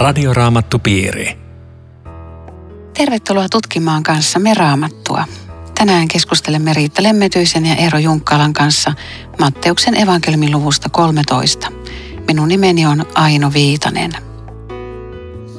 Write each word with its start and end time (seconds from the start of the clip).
Radioraamattupiiri. 0.00 1.38
Tervetuloa 2.96 3.48
tutkimaan 3.48 4.02
kanssamme 4.02 4.54
raamattua. 4.54 5.24
Tänään 5.74 6.08
keskustelemme 6.08 6.72
Riitta 6.72 7.02
Lemmetyisen 7.02 7.66
ja 7.66 7.74
Eero 7.74 7.98
Junkkalan 7.98 8.52
kanssa 8.52 8.92
Matteuksen 9.38 9.96
evankelmin 9.96 10.52
luvusta 10.52 10.88
13. 10.88 11.72
Minun 12.26 12.48
nimeni 12.48 12.86
on 12.86 13.06
Aino 13.14 13.52
Viitanen. 13.52 14.12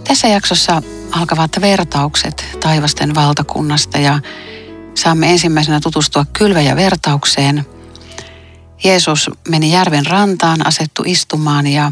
Tässä 0.08 0.28
jaksossa 0.28 0.82
alkavat 1.12 1.52
vertaukset 1.62 2.58
taivasten 2.60 3.16
valtakunnasta 3.16 3.98
ja 3.98 4.20
saamme 4.96 5.32
ensimmäisenä 5.32 5.80
tutustua 5.80 6.26
kylvä- 6.34 6.62
ja 6.62 6.76
vertaukseen. 6.76 7.66
Jeesus 8.84 9.30
meni 9.50 9.72
järven 9.72 10.06
rantaan, 10.06 10.68
asettu 10.68 11.04
istumaan 11.06 11.68
ja 11.68 11.92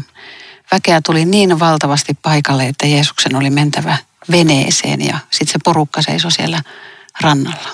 väkeä 0.72 1.00
tuli 1.00 1.24
niin 1.24 1.60
valtavasti 1.60 2.14
paikalle, 2.22 2.66
että 2.66 2.86
Jeesuksen 2.86 3.36
oli 3.36 3.50
mentävä 3.50 3.96
veneeseen 4.30 5.00
ja 5.04 5.18
sitten 5.30 5.52
se 5.52 5.58
porukka 5.64 6.02
seisoi 6.02 6.32
siellä 6.32 6.62
rannalla. 7.20 7.68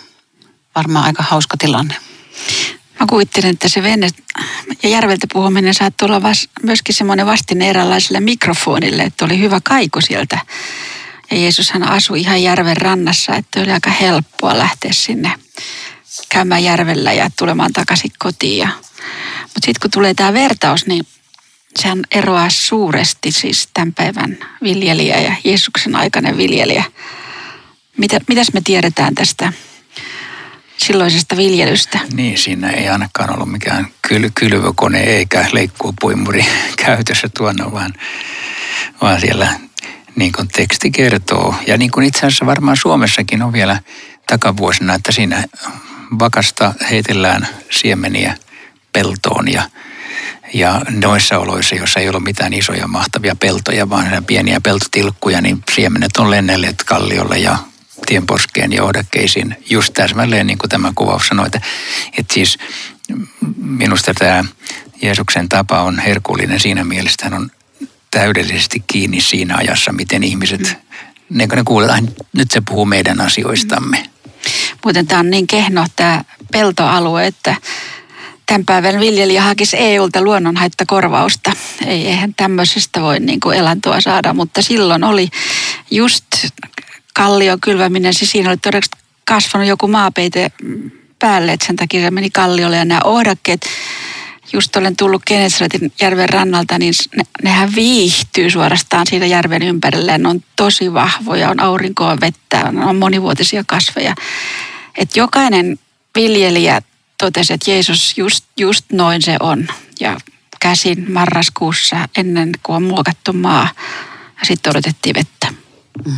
Varmaan 0.74 1.04
aika 1.04 1.23
hauska 1.23 1.56
tilanne. 1.56 1.96
Mä 3.01 3.06
kuvittelen, 3.10 3.51
että 3.51 3.68
se 3.68 3.82
vene 3.82 4.09
ja 4.82 4.88
järveltä 4.88 5.27
puhuminen 5.32 5.74
saattoi 5.74 6.06
olla 6.06 6.23
vas, 6.23 6.48
myöskin 6.62 6.95
semmoinen 6.95 7.27
vastine 7.27 7.70
eräänlaiselle 7.70 8.20
mikrofonille, 8.20 9.02
että 9.02 9.24
oli 9.24 9.38
hyvä 9.38 9.60
kaiku 9.65 10.01
sieltä. 10.01 10.38
Ja 11.30 11.37
Jeesushan 11.37 11.88
asui 11.88 12.20
ihan 12.20 12.42
järven 12.42 12.76
rannassa, 12.76 13.34
että 13.34 13.60
oli 13.60 13.73
aika 13.73 13.90
helppoa 13.90 14.59
lähteä 14.59 14.92
sinne 14.92 15.32
käymään 16.28 16.65
järvellä 16.65 17.12
ja 17.12 17.30
tulemaan 17.38 17.73
takaisin 17.73 18.12
kotiin. 18.18 18.68
Mutta 19.43 19.60
sitten 19.65 19.80
kun 19.82 19.90
tulee 19.90 20.15
tämä 20.15 20.32
vertaus, 20.32 20.87
niin 20.87 21.06
sehän 21.77 22.02
eroaa 22.10 22.51
suuresti 22.51 23.32
siis 23.32 23.69
tämän 23.74 23.95
päivän 23.95 24.38
viljelijä 24.63 25.21
ja 25.21 25.32
Jeesuksen 25.45 25.96
aikainen 25.96 26.37
viljelijä. 26.37 26.85
Mitä, 27.96 28.21
mitäs 28.29 28.52
me 28.52 28.60
tiedetään 28.60 29.15
tästä 29.15 29.52
silloisesta 30.77 31.37
viljelystä? 31.37 31.99
Niin, 32.13 32.38
siinä 32.38 32.71
ei 32.71 32.88
ainakaan 32.88 33.35
ollut 33.35 33.52
mikään 33.52 33.87
kyl, 34.02 34.30
kylvökone 34.35 35.01
eikä 35.01 35.46
leikkuupuimuri 35.52 36.46
käytössä 36.87 37.29
tuonne, 37.38 37.73
vaan, 37.73 37.93
vaan 39.02 39.21
siellä 39.21 39.61
niin 40.16 40.33
kuin 40.33 40.49
teksti 40.49 40.90
kertoo. 40.90 41.55
Ja 41.66 41.77
niin 41.77 41.90
kuin 41.90 42.07
itse 42.07 42.18
asiassa 42.18 42.46
varmaan 42.46 42.77
Suomessakin 42.77 43.43
on 43.43 43.52
vielä 43.52 43.80
takavuosina, 44.27 44.95
että 44.95 45.13
siinä 45.13 45.45
vakasta 46.18 46.74
heitellään 46.90 47.49
siemeniä 47.71 48.37
peltoon 48.93 49.52
ja 49.52 49.63
ja 50.54 50.82
noissa 50.90 51.38
oloissa, 51.38 51.74
joissa 51.74 52.00
ei 52.00 52.09
ole 52.09 52.20
mitään 52.20 52.52
isoja 52.52 52.88
mahtavia 52.88 53.36
peltoja, 53.36 53.90
vaan 53.90 54.24
pieniä 54.26 54.60
peltotilkkuja, 54.60 55.40
niin 55.40 55.62
siemenet 55.74 56.16
on 56.16 56.30
lennelleet 56.30 56.84
kalliolle 56.84 57.38
ja 57.38 57.59
tienposkeen 58.06 58.72
ja 58.72 58.84
ohdakkeisiin. 58.84 59.56
Just 59.70 59.94
täsmälleen 59.94 60.46
niin 60.46 60.59
kuin 60.59 60.70
tämä 60.70 60.92
kuvaus 60.94 61.26
sanoi, 61.26 61.46
että, 61.46 61.60
että 62.18 62.34
siis 62.34 62.59
minusta 63.56 64.14
tämä 64.14 64.44
Jeesuksen 65.03 65.48
tapa 65.48 65.82
on 65.82 65.98
herkullinen 65.98 66.60
siinä 66.60 66.84
mielessä, 66.84 67.25
hän 67.25 67.34
on 67.34 67.50
täydellisesti 68.10 68.84
kiinni 68.87 69.20
siinä 69.20 69.56
ajassa, 69.56 69.92
miten 69.92 70.25
ihmiset, 70.25 70.60
mm. 70.60 71.38
ne, 71.38 71.47
ne 71.47 71.62
kuulee, 71.64 72.03
nyt 72.32 72.50
se 72.50 72.62
puhuu 72.69 72.84
meidän 72.84 73.20
asioistamme. 73.20 74.03
Muuten 74.84 75.06
tämä 75.06 75.20
on 75.20 75.31
niin 75.31 75.47
kehno 75.47 75.87
tämä 75.97 76.25
peltoalue, 76.53 77.26
että 77.26 77.56
tämän 78.47 78.65
päivän 78.65 79.00
viljelijä 79.00 79.43
hakisi 79.43 79.77
EUlta 79.81 80.22
luonnonhaittakorvausta. 80.22 81.53
Ei, 81.87 82.07
eihän 82.07 82.34
tämmöisestä 82.34 83.01
voi 83.01 83.21
niin 83.21 83.41
kuin 83.41 83.59
elantoa 83.59 84.01
saada, 84.01 84.34
mutta 84.34 84.62
silloin 84.62 85.05
oli 85.05 85.29
just 85.91 86.25
kallio 87.15 87.59
kylväminen, 87.61 88.15
siis 88.15 88.31
siinä 88.31 88.51
oli 88.51 88.56
todennäköisesti 88.56 88.99
kasvanut 89.25 89.69
joku 89.69 89.89
maapeite 89.89 90.51
päälle, 91.19 91.53
että 91.53 91.67
sen 91.67 91.77
takia 91.77 92.01
se 92.01 92.11
meni 92.11 92.31
kalliolle 92.31 92.77
ja 92.77 92.85
nämä 92.85 93.01
ohdakkeet, 93.05 93.67
just 94.53 94.77
olen 94.77 94.97
tullut 94.97 95.23
Genesaretin 95.27 95.93
järven 96.01 96.29
rannalta, 96.29 96.79
niin 96.79 96.95
ne, 97.17 97.25
nehän 97.43 97.75
viihtyy 97.75 98.51
suorastaan 98.51 99.06
siinä 99.06 99.27
järven 99.27 99.62
ympärillä. 99.62 100.19
Ne 100.19 100.29
on 100.29 100.43
tosi 100.56 100.95
vahvoja, 100.95 101.51
on 101.51 101.61
aurinkoa, 101.61 102.21
vettä, 102.21 102.73
on 102.87 102.97
monivuotisia 102.97 103.65
kasveja. 103.67 104.15
Et 104.99 105.17
jokainen 105.17 105.79
viljelijä 106.15 106.83
totesi, 107.19 107.53
että 107.53 107.71
Jeesus 107.71 108.19
just, 108.19 108.44
just 108.56 108.84
noin 108.93 109.22
se 109.22 109.37
on. 109.41 109.69
Ja 110.00 110.21
käsin 110.60 111.12
marraskuussa 111.12 112.09
ennen 112.16 112.53
kuin 112.62 112.77
on 112.77 112.82
muokattu 112.82 113.32
maa. 113.32 113.69
Ja 114.41 114.47
sitten 114.47 114.71
odotettiin 114.71 115.15
vettä. 115.15 115.53
Mm. 116.06 116.16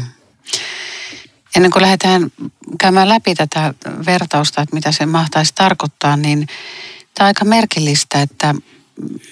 Ennen 1.57 1.71
kuin 1.71 1.83
lähdetään 1.83 2.33
käymään 2.81 3.09
läpi 3.09 3.35
tätä 3.35 3.75
vertausta, 4.07 4.63
että 4.63 4.75
mitä 4.75 4.93
se 4.93 5.07
mahtaisi 5.07 5.55
tarkoittaa, 5.55 6.17
niin 6.17 6.47
tämä 7.15 7.25
on 7.25 7.27
aika 7.27 7.45
merkillistä, 7.45 8.23
että 8.23 8.55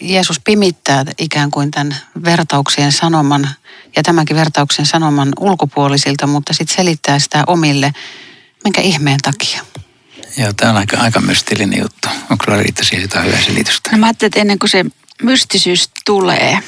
Jeesus 0.00 0.40
pimittää 0.40 1.04
ikään 1.18 1.50
kuin 1.50 1.70
tämän 1.70 1.96
vertauksien 2.24 2.92
sanoman 2.92 3.48
ja 3.96 4.02
tämänkin 4.02 4.36
vertauksen 4.36 4.86
sanoman 4.86 5.32
ulkopuolisilta, 5.40 6.26
mutta 6.26 6.52
sitten 6.52 6.76
selittää 6.76 7.18
sitä 7.18 7.44
omille, 7.46 7.92
minkä 8.64 8.80
ihmeen 8.80 9.18
takia. 9.22 9.64
Joo, 10.36 10.52
tämä 10.52 10.70
on 10.70 10.76
aika, 10.76 10.96
aika 10.96 11.20
mystillinen 11.20 11.80
juttu. 11.80 12.08
Onko 12.30 12.44
kyllä 12.44 12.58
Riitta 12.58 12.84
siihen 12.84 13.02
jotain 13.02 13.26
hyvää 13.26 13.42
selitystä? 13.42 13.90
No 13.92 13.98
mä 13.98 14.06
ajattelin, 14.06 14.28
että 14.28 14.40
ennen 14.40 14.58
kuin 14.58 14.70
se 14.70 14.84
mystisyys 15.22 15.90
tulee, 16.04 16.58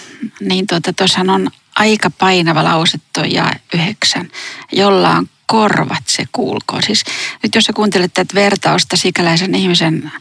niin 0.40 0.66
tuota, 0.66 0.92
on 1.34 1.50
aika 1.76 2.10
painava 2.10 2.64
lause 2.64 2.98
ja 3.26 3.52
yhdeksän, 3.74 4.30
jolla 4.72 5.10
on 5.10 5.28
korvat 5.46 6.06
se 6.06 6.24
kuulkoon. 6.32 6.82
Siis 6.82 7.04
nyt 7.42 7.54
jos 7.54 7.64
sä 7.64 7.72
kuuntelet 7.72 8.14
tätä 8.14 8.34
vertausta 8.34 8.96
sikäläisen 8.96 9.54
ihmisen 9.54 10.12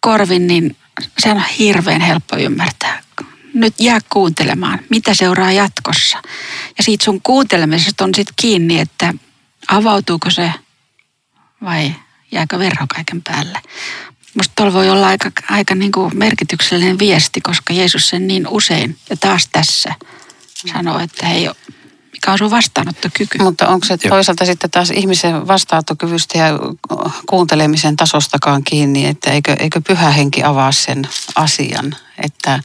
korvin, 0.00 0.46
niin 0.46 0.76
se 1.18 1.30
on 1.30 1.42
hirveän 1.58 2.00
helppo 2.00 2.36
ymmärtää. 2.36 3.02
Nyt 3.54 3.74
jää 3.78 3.98
kuuntelemaan, 4.10 4.78
mitä 4.90 5.14
seuraa 5.14 5.52
jatkossa. 5.52 6.22
Ja 6.78 6.84
siitä 6.84 7.04
sun 7.04 7.20
kuuntelemisesta 7.22 8.04
on 8.04 8.14
sitten 8.14 8.34
kiinni, 8.36 8.80
että 8.80 9.14
avautuuko 9.68 10.30
se 10.30 10.52
vai 11.64 11.94
jääkö 12.32 12.58
verho 12.58 12.86
kaiken 12.94 13.22
päälle. 13.22 13.60
Musta 14.34 14.52
tuolla 14.56 14.72
voi 14.72 14.90
olla 14.90 15.06
aika, 15.06 15.30
aika 15.50 15.74
niin 15.74 15.92
kuin 15.92 16.18
merkityksellinen 16.18 16.98
viesti, 16.98 17.40
koska 17.40 17.72
Jeesus 17.72 18.08
sen 18.08 18.26
niin 18.26 18.48
usein 18.48 18.96
ja 19.10 19.16
taas 19.16 19.48
tässä 19.52 19.94
sanoo, 20.72 20.98
että 20.98 21.26
hei, 21.26 21.50
mikä 22.12 22.32
on 22.32 22.38
sun 22.38 22.50
vastaanottokyky. 22.50 23.38
Mutta 23.38 23.68
onko 23.68 23.86
se 23.86 23.96
toisaalta 23.96 24.44
sitten 24.44 24.70
taas 24.70 24.90
ihmisen 24.90 25.46
vastaanottokyvystä 25.46 26.38
ja 26.38 26.46
kuuntelemisen 27.26 27.96
tasostakaan 27.96 28.64
kiinni, 28.64 29.06
että 29.06 29.30
eikö, 29.30 29.56
eikö 29.58 29.80
pyhä 29.80 30.10
henki 30.10 30.42
avaa 30.42 30.72
sen 30.72 31.08
asian, 31.36 31.96
että 32.24 32.60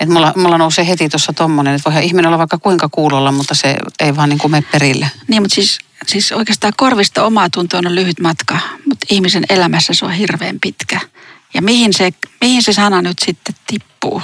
että 0.00 0.14
mulla, 0.14 0.32
mulla 0.36 0.58
nousee 0.58 0.86
heti 0.86 1.08
tuossa 1.08 1.32
tommonen, 1.32 1.74
että 1.74 1.84
voihan 1.84 2.02
ihminen 2.02 2.26
olla 2.26 2.38
vaikka 2.38 2.58
kuinka 2.58 2.88
kuulolla, 2.88 3.32
mutta 3.32 3.54
se 3.54 3.76
ei 4.00 4.16
vaan 4.16 4.28
niin 4.28 4.38
kuin 4.38 4.50
mene 4.50 4.66
perille. 4.72 5.10
Niin, 5.28 5.42
mutta 5.42 5.54
siis, 5.54 5.78
siis 6.06 6.32
oikeastaan 6.32 6.72
korvista 6.76 7.24
omaa 7.24 7.50
tuntoon 7.50 7.86
on 7.86 7.94
lyhyt 7.94 8.20
matka, 8.20 8.58
mutta 8.88 9.06
ihmisen 9.10 9.44
elämässä 9.48 9.94
se 9.94 10.04
on 10.04 10.12
hirveän 10.12 10.60
pitkä. 10.60 11.00
Ja 11.54 11.62
mihin 11.62 11.92
se, 11.92 12.10
mihin 12.40 12.62
se 12.62 12.72
sana 12.72 13.02
nyt 13.02 13.18
sitten 13.18 13.54
tippuu, 13.66 14.22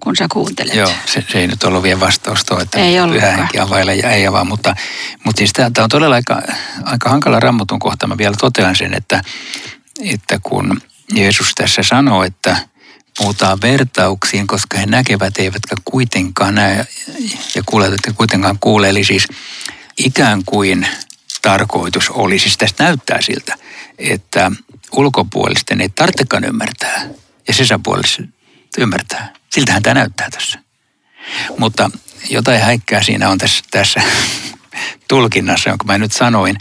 kun 0.00 0.16
sä 0.16 0.26
kuuntelet? 0.32 0.74
Joo, 0.74 0.92
se, 1.06 1.24
se 1.32 1.38
ei 1.38 1.46
nyt 1.46 1.64
ollut 1.64 1.82
vielä 1.82 2.00
vastaus 2.00 2.44
tuo, 2.44 2.60
että 2.60 2.78
ei 2.78 2.96
pyhä 3.12 3.30
henki 3.30 3.58
availe 3.58 3.94
ja 3.94 4.10
ei 4.10 4.26
avaa, 4.26 4.44
mutta, 4.44 4.76
mutta 5.24 5.38
siis 5.38 5.52
tämä 5.52 5.70
on 5.78 5.88
todella 5.90 6.14
aika, 6.14 6.42
aika 6.84 7.08
hankala 7.10 7.40
rammutun 7.40 7.78
kohta. 7.78 8.06
Mä 8.06 8.18
vielä 8.18 8.34
totean 8.40 8.76
sen, 8.76 8.94
että, 8.94 9.22
että 10.00 10.38
kun 10.42 10.80
Jeesus 11.14 11.52
tässä 11.54 11.82
sanoo, 11.82 12.24
että– 12.24 12.56
puhutaan 13.18 13.58
vertauksiin, 13.62 14.46
koska 14.46 14.78
he 14.78 14.86
näkevät 14.86 15.38
eivätkä 15.38 15.76
kuitenkaan 15.84 16.54
näe 16.54 16.86
ja 17.54 17.62
kuulevat, 17.66 17.94
että 17.94 18.12
kuitenkaan 18.12 18.58
kuule. 18.60 18.88
Eli 18.88 19.04
siis 19.04 19.28
ikään 19.98 20.42
kuin 20.46 20.86
tarkoitus 21.42 22.10
oli, 22.10 22.38
siis 22.38 22.58
tästä 22.58 22.84
näyttää 22.84 23.20
siltä, 23.20 23.58
että 23.98 24.50
ulkopuolisten 24.92 25.80
ei 25.80 25.88
tarvitsekaan 25.88 26.44
ymmärtää 26.44 27.08
ja 27.48 27.54
sisäpuolisten 27.54 28.34
ymmärtää. 28.78 29.32
Siltähän 29.50 29.82
tämä 29.82 29.94
näyttää 29.94 30.30
tässä. 30.30 30.58
Mutta 31.58 31.90
jotain 32.30 32.60
häikkää 32.60 33.02
siinä 33.02 33.28
on 33.28 33.38
tässä, 33.38 33.64
tässä 33.70 34.02
tulkinnassa, 35.08 35.70
jonka 35.70 35.84
mä 35.84 35.98
nyt 35.98 36.12
sanoin. 36.12 36.56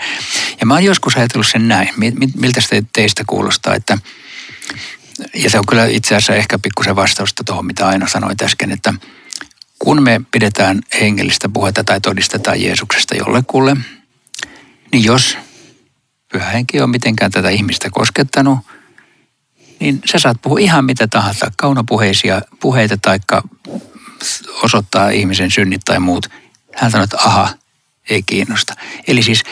Ja 0.59 0.65
mä 0.65 0.73
oon 0.73 0.83
joskus 0.83 1.17
ajatellut 1.17 1.47
sen 1.47 1.67
näin. 1.67 1.89
Miltä 2.35 2.61
se 2.61 2.83
teistä 2.93 3.23
kuulostaa, 3.27 3.75
että– 3.75 3.97
ja 5.33 5.49
se 5.49 5.59
on 5.59 5.65
kyllä 5.65 5.85
itse 5.85 6.15
asiassa 6.15 6.35
ehkä 6.35 6.59
pikkusen 6.59 6.95
vastausta 6.95 7.43
tuohon, 7.43 7.65
mitä 7.65 7.87
Aino 7.87 8.07
sanoi 8.07 8.33
äsken, 8.43 8.71
että 8.71 8.93
kun 9.83 10.03
me 10.03 10.21
pidetään 10.31 10.81
hengellistä 11.01 11.49
puhetta 11.49 11.83
tai 11.83 12.01
todistetaan 12.01 12.61
Jeesuksesta 12.61 13.15
jollekulle, 13.15 13.77
niin 14.91 15.03
jos 15.03 15.37
pyhä 16.31 16.49
henki 16.49 16.81
on 16.81 16.89
mitenkään 16.89 17.31
tätä 17.31 17.49
ihmistä 17.49 17.89
koskettanut, 17.89 18.59
niin 19.79 20.01
sä 20.11 20.19
saat 20.19 20.37
puhua 20.41 20.59
ihan 20.59 20.85
mitä 20.85 21.07
tahansa, 21.07 21.51
kaunopuheisia 21.57 22.41
puheita 22.59 22.97
tai 22.97 23.19
osoittaa 24.63 25.09
ihmisen 25.09 25.51
synnit 25.51 25.81
tai 25.85 25.99
muut. 25.99 26.27
Hän 26.75 26.91
sanoo, 26.91 27.03
että 27.03 27.17
aha, 27.19 27.49
ei 28.09 28.23
kiinnosta. 28.23 28.73
Eli 29.07 29.23
siis 29.23 29.43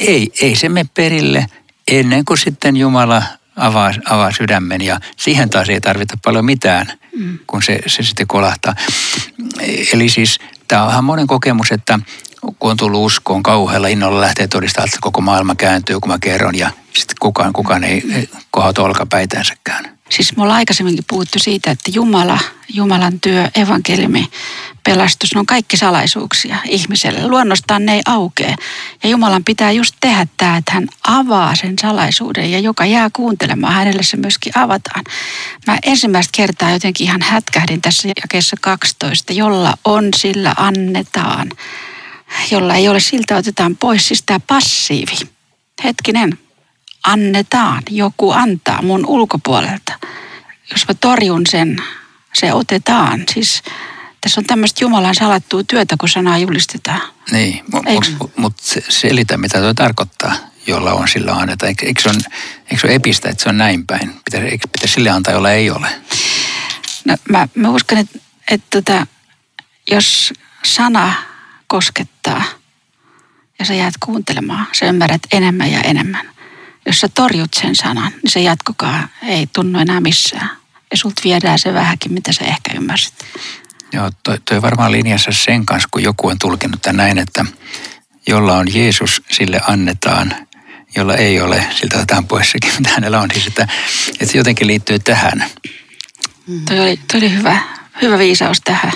ei, 0.00 0.32
ei 0.42 0.56
se 0.56 0.68
mene 0.68 0.88
perille 0.94 1.46
ennen 1.88 2.24
kuin 2.24 2.38
sitten 2.38 2.76
Jumala 2.76 3.22
avaa, 3.56 3.92
avaa 4.04 4.32
sydämen 4.32 4.80
ja 4.80 5.00
siihen 5.16 5.50
taas 5.50 5.68
ei 5.68 5.80
tarvita 5.80 6.18
paljon 6.24 6.44
mitään, 6.44 6.99
kun 7.46 7.62
se, 7.62 7.78
se 7.86 8.02
sitten 8.02 8.26
kolahtaa. 8.26 8.74
Eli 9.92 10.08
siis 10.08 10.38
tämä 10.68 10.84
on 10.84 10.90
ihan 10.90 11.04
monen 11.04 11.26
kokemus, 11.26 11.72
että 11.72 11.98
kun 12.58 12.70
on 12.70 12.76
tullut 12.76 13.06
uskoon 13.06 13.42
kauhealla 13.42 13.88
innolla 13.88 14.20
lähtee 14.20 14.48
todistamaan, 14.48 14.88
että 14.88 14.98
koko 15.00 15.20
maailma 15.20 15.54
kääntyy, 15.54 16.00
kun 16.00 16.10
mä 16.10 16.18
kerron 16.18 16.58
ja 16.58 16.70
sitten 16.94 17.16
kukaan, 17.20 17.52
kukaan 17.52 17.84
ei 17.84 18.28
kohota 18.50 18.82
olkapäitänsäkään. 18.82 20.00
Siis 20.10 20.36
me 20.36 20.42
ollaan 20.42 20.56
aikaisemminkin 20.56 21.04
puhuttu 21.08 21.38
siitä, 21.38 21.70
että 21.70 21.90
Jumala, 21.94 22.38
Jumalan 22.74 23.20
työ, 23.20 23.48
evankeliumi, 23.54 24.30
pelastus, 24.84 25.34
ne 25.34 25.40
on 25.40 25.46
kaikki 25.46 25.76
salaisuuksia 25.76 26.56
ihmiselle. 26.64 27.28
Luonnostaan 27.28 27.86
ne 27.86 27.94
ei 27.94 28.02
aukee. 28.06 28.54
Ja 29.02 29.08
Jumalan 29.08 29.44
pitää 29.44 29.72
just 29.72 29.94
tehdä 30.00 30.26
tämä, 30.36 30.56
että 30.56 30.72
hän 30.72 30.88
avaa 31.06 31.56
sen 31.56 31.74
salaisuuden 31.80 32.52
ja 32.52 32.58
joka 32.58 32.86
jää 32.86 33.10
kuuntelemaan, 33.12 33.74
hänelle 33.74 34.02
se 34.02 34.16
myöskin 34.16 34.58
avataan. 34.58 35.04
Mä 35.66 35.78
ensimmäistä 35.82 36.32
kertaa 36.36 36.70
jotenkin 36.70 37.06
ihan 37.06 37.22
hätkähdin 37.22 37.80
tässä 37.80 38.08
jakeessa 38.22 38.56
12, 38.60 39.32
jolla 39.32 39.74
on, 39.84 40.08
sillä 40.16 40.54
annetaan. 40.56 41.50
Jolla 42.50 42.74
ei 42.74 42.88
ole, 42.88 43.00
siltä 43.00 43.36
otetaan 43.36 43.76
pois. 43.76 44.08
Siis 44.08 44.22
tämä 44.22 44.40
passiivi. 44.40 45.16
Hetkinen, 45.84 46.38
annetaan, 47.06 47.82
joku 47.90 48.30
antaa 48.30 48.82
mun 48.82 49.06
ulkopuolelta. 49.06 49.92
Jos 50.72 50.88
mä 50.88 50.94
torjun 50.94 51.42
sen, 51.48 51.76
se 52.34 52.52
otetaan. 52.52 53.22
Siis 53.34 53.62
tässä 54.20 54.40
on 54.40 54.44
tämmöistä 54.44 54.84
Jumalan 54.84 55.14
salattua 55.14 55.64
työtä, 55.64 55.96
kun 56.00 56.08
sanaa 56.08 56.38
julistetaan. 56.38 57.00
Niin, 57.30 57.64
mutta 57.72 57.90
mut, 58.18 58.36
mut 58.36 58.58
se, 58.58 58.82
selitä, 58.88 59.36
mitä 59.36 59.60
tuo 59.60 59.74
tarkoittaa, 59.74 60.34
jolla 60.66 60.92
on 60.92 61.08
sillä 61.08 61.32
anneta. 61.32 61.66
Eikö, 61.66 61.86
eikö, 61.86 62.02
se 62.02 62.08
on, 62.08 62.20
eikö 62.70 62.80
se 62.80 62.86
ole 62.86 62.94
epistä, 62.94 63.28
että 63.28 63.42
se 63.42 63.48
on 63.48 63.58
näin 63.58 63.86
päin? 63.86 64.20
Pitäisi, 64.24 64.46
eikö 64.46 64.68
pitäisi 64.72 64.94
sille 64.94 65.10
antaa, 65.10 65.34
jolla 65.34 65.50
ei 65.50 65.70
ole? 65.70 65.88
No, 67.04 67.16
mä, 67.30 67.48
mä 67.54 67.70
uskon, 67.70 67.98
että, 67.98 68.18
että 68.50 68.66
tota, 68.70 69.06
jos 69.90 70.32
sana 70.64 71.12
koskettaa 71.66 72.42
ja 73.58 73.64
sä 73.64 73.74
jäät 73.74 73.94
kuuntelemaan, 74.04 74.66
sä 74.72 74.86
ymmärrät 74.86 75.22
enemmän 75.32 75.72
ja 75.72 75.80
enemmän– 75.80 76.30
jos 76.86 77.00
sä 77.00 77.08
torjut 77.08 77.54
sen 77.54 77.76
sanan, 77.76 78.12
niin 78.22 78.30
se 78.30 78.40
jatkokaa 78.40 79.08
ei 79.22 79.48
tunnu 79.52 79.78
enää 79.78 80.00
missään. 80.00 80.50
Ja 80.90 80.96
sulta 80.96 81.22
viedään 81.24 81.58
se 81.58 81.74
vähänkin, 81.74 82.12
mitä 82.12 82.32
sä 82.32 82.44
ehkä 82.44 82.72
ymmärsit. 82.76 83.14
Joo, 83.92 84.10
toi, 84.22 84.38
toi 84.44 84.62
varmaan 84.62 84.92
linjassa 84.92 85.30
sen 85.32 85.66
kanssa, 85.66 85.88
kun 85.92 86.02
joku 86.02 86.28
on 86.28 86.38
tulkinut 86.38 86.82
tämän 86.82 86.96
näin, 86.96 87.18
että 87.18 87.44
jolla 88.26 88.56
on 88.56 88.74
Jeesus, 88.74 89.22
sille 89.30 89.60
annetaan, 89.68 90.34
jolla 90.96 91.14
ei 91.14 91.40
ole, 91.40 91.66
siltä 91.74 91.96
otetaan 91.96 92.26
pois 92.26 92.50
sekin, 92.50 92.72
mitä 92.78 92.90
hänellä 92.90 93.20
on. 93.20 93.30
Siis 93.32 93.46
että, 93.46 93.68
että 94.12 94.32
se 94.32 94.38
jotenkin 94.38 94.66
liittyy 94.66 94.98
tähän. 94.98 95.44
Mm. 96.46 96.64
Toi 96.64 96.80
oli, 96.80 97.00
toi 97.12 97.20
oli 97.20 97.32
hyvä, 97.32 97.58
hyvä 98.02 98.18
viisaus 98.18 98.60
tähän. 98.60 98.92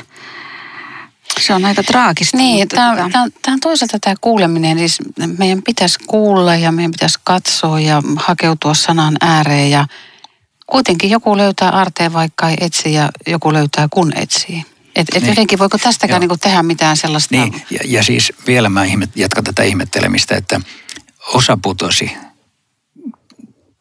Se 1.40 1.54
on 1.54 1.64
aika 1.64 1.82
traagista. 1.82 2.36
Niin, 2.36 2.68
tämä 2.68 2.90
on, 2.90 2.96
tämä, 3.12 3.22
on, 3.22 3.30
tämä 3.42 3.52
on 3.52 3.60
toisaalta 3.60 3.98
tämä 4.00 4.14
kuuleminen, 4.20 4.78
siis 4.78 4.98
meidän 5.38 5.62
pitäisi 5.62 5.98
kuulla 6.06 6.56
ja 6.56 6.72
meidän 6.72 6.90
pitäisi 6.90 7.20
katsoa 7.24 7.80
ja 7.80 8.02
hakeutua 8.16 8.74
sanan 8.74 9.16
ääreen 9.20 9.70
ja 9.70 9.86
kuitenkin 10.66 11.10
joku 11.10 11.36
löytää 11.36 11.68
arteen 11.68 12.12
vaikka 12.12 12.48
ei 12.48 12.56
etsi 12.60 12.92
ja 12.92 13.08
joku 13.26 13.52
löytää 13.52 13.88
kun 13.90 14.12
etsii. 14.16 14.64
Et, 14.96 15.08
et 15.14 15.22
niin. 15.22 15.28
jotenkin 15.28 15.58
voiko 15.58 15.78
tästäkään 15.78 16.20
niin 16.20 16.40
tehdä 16.40 16.62
mitään 16.62 16.96
sellaista? 16.96 17.36
Niin, 17.36 17.62
ja, 17.70 17.78
ja 17.84 18.02
siis 18.02 18.32
vielä 18.46 18.68
mä 18.68 18.84
ihmet, 18.84 19.10
jatkan 19.16 19.44
tätä 19.44 19.62
ihmettelemistä, 19.62 20.36
että 20.36 20.60
osa 21.34 21.58
putosi 21.62 22.12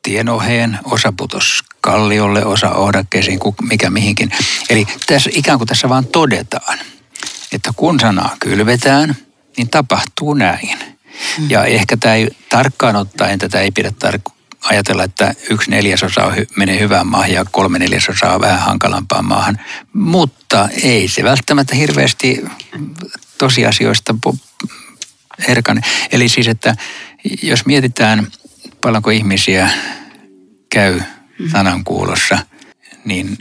tienoheen, 0.01 0.79
osa 0.83 1.13
putosi 1.17 1.63
kalliolle, 1.81 2.45
osa 2.45 2.69
ohdakkeisiin, 2.69 3.39
mikä 3.61 3.89
mihinkin. 3.89 4.31
Eli 4.69 4.87
tässä, 5.07 5.29
ikään 5.33 5.57
kuin 5.57 5.67
tässä 5.67 5.89
vaan 5.89 6.05
todetaan– 6.05 6.79
että 7.53 7.71
kun 7.75 7.99
sanaa 7.99 8.35
kylvetään, 8.39 9.15
niin 9.57 9.69
tapahtuu 9.69 10.33
näin. 10.33 10.79
Mm. 11.37 11.49
Ja 11.49 11.65
ehkä 11.65 11.97
tämä 11.97 12.15
ei 12.15 12.29
tarkkaan 12.49 12.95
ottaen, 12.95 13.39
tätä 13.39 13.59
ei 13.59 13.71
pidä 13.71 13.91
tar- 14.05 14.32
ajatella, 14.63 15.03
että 15.03 15.33
yksi 15.49 15.71
neljäsosa 15.71 16.31
menee 16.55 16.79
hyvään 16.79 17.07
maahan 17.07 17.31
ja 17.31 17.45
kolme 17.51 17.79
neljäsosaa 17.79 18.41
vähän 18.41 18.59
hankalampaan 18.59 19.25
maahan. 19.25 19.59
Mutta 19.93 20.69
ei 20.83 21.07
se 21.07 21.23
välttämättä 21.23 21.75
hirveästi 21.75 22.45
tosiasioista 23.37 24.15
erkane. 25.47 25.81
Eli 26.11 26.29
siis, 26.29 26.47
että 26.47 26.75
jos 27.41 27.65
mietitään 27.65 28.27
paljonko 28.81 29.09
ihmisiä 29.09 29.69
käy 30.69 31.01
mm. 31.39 31.49
sanankuulossa, 31.51 32.37
niin 33.05 33.37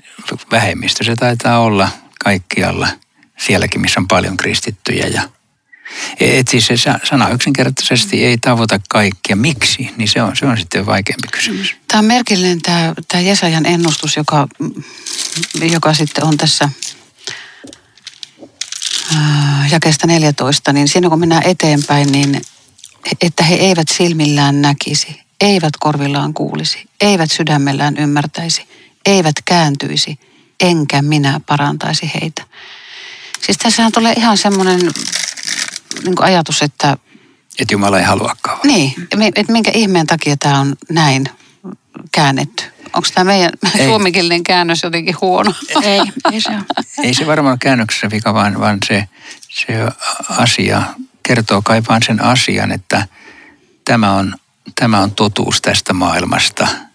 vähemmistö 0.50 1.04
se 1.04 1.16
taitaa 1.16 1.58
olla 1.58 1.88
kaikkialla– 2.24 2.88
sielläkin, 3.46 3.80
missä 3.80 4.00
on 4.00 4.08
paljon 4.08 4.36
kristittyjä. 4.36 5.06
Ja, 5.06 5.22
et 6.20 6.48
siis 6.48 6.66
se 6.66 6.74
sana 7.04 7.28
yksinkertaisesti 7.28 8.24
ei 8.24 8.38
tavoita 8.38 8.80
kaikkia. 8.88 9.36
Miksi? 9.36 9.90
Niin 9.96 10.08
se 10.08 10.22
on, 10.22 10.36
se 10.36 10.46
on 10.46 10.58
sitten 10.58 10.86
vaikeampi 10.86 11.28
kysymys. 11.32 11.76
Tämä 11.88 11.98
on 11.98 12.04
merkillinen 12.04 12.62
tämä, 12.62 12.94
tämä 13.08 13.20
Jesajan 13.20 13.66
ennustus, 13.66 14.16
joka, 14.16 14.48
joka 15.60 15.94
sitten 15.94 16.24
on 16.24 16.36
tässä 16.36 16.68
jakeesta 19.70 20.06
14, 20.06 20.72
niin 20.72 20.88
siinä 20.88 21.08
kun 21.08 21.20
mennään 21.20 21.46
eteenpäin, 21.46 22.12
niin 22.12 22.40
että 23.20 23.44
he 23.44 23.54
eivät 23.54 23.88
silmillään 23.88 24.62
näkisi, 24.62 25.20
eivät 25.40 25.72
korvillaan 25.80 26.34
kuulisi, 26.34 26.84
eivät 27.00 27.32
sydämellään 27.32 27.96
ymmärtäisi, 27.96 28.66
eivät 29.06 29.36
kääntyisi, 29.44 30.18
enkä 30.60 31.02
minä 31.02 31.40
parantaisi 31.46 32.10
heitä. 32.20 32.42
Siis 33.46 33.58
tässähän 33.58 33.92
tulee 33.92 34.12
ihan 34.12 34.38
semmoinen 34.38 34.80
niin 36.04 36.14
ajatus, 36.22 36.62
että... 36.62 36.96
Että 37.58 37.74
Jumala 37.74 37.98
ei 37.98 38.04
haluakaan. 38.04 38.58
Niin, 38.64 38.94
että 39.34 39.52
minkä 39.52 39.70
ihmeen 39.74 40.06
takia 40.06 40.36
tämä 40.36 40.60
on 40.60 40.76
näin 40.90 41.24
käännetty. 42.12 42.64
Onko 42.92 43.08
tämä 43.14 43.24
meidän 43.24 43.50
ei. 43.78 43.86
suomikielinen 43.86 44.42
käännös 44.42 44.82
jotenkin 44.82 45.16
huono? 45.20 45.54
Ei, 45.82 46.00
ei 46.32 46.40
se 46.40 46.50
ole. 46.50 46.84
Ei 47.02 47.14
se 47.14 47.26
varmaan 47.26 47.58
käännöksessä 47.58 48.10
vika, 48.10 48.34
vaan, 48.34 48.60
vaan 48.60 48.78
se, 48.86 49.08
se 49.48 49.74
asia 50.28 50.82
kertoo 51.22 51.62
kai 51.62 51.82
vaan 51.88 52.02
sen 52.02 52.24
asian, 52.24 52.72
että 52.72 53.06
tämä 53.84 54.12
on, 54.12 54.34
tämä 54.74 55.00
on 55.00 55.10
totuus 55.10 55.62
tästä 55.62 55.92
maailmasta– 55.92 56.68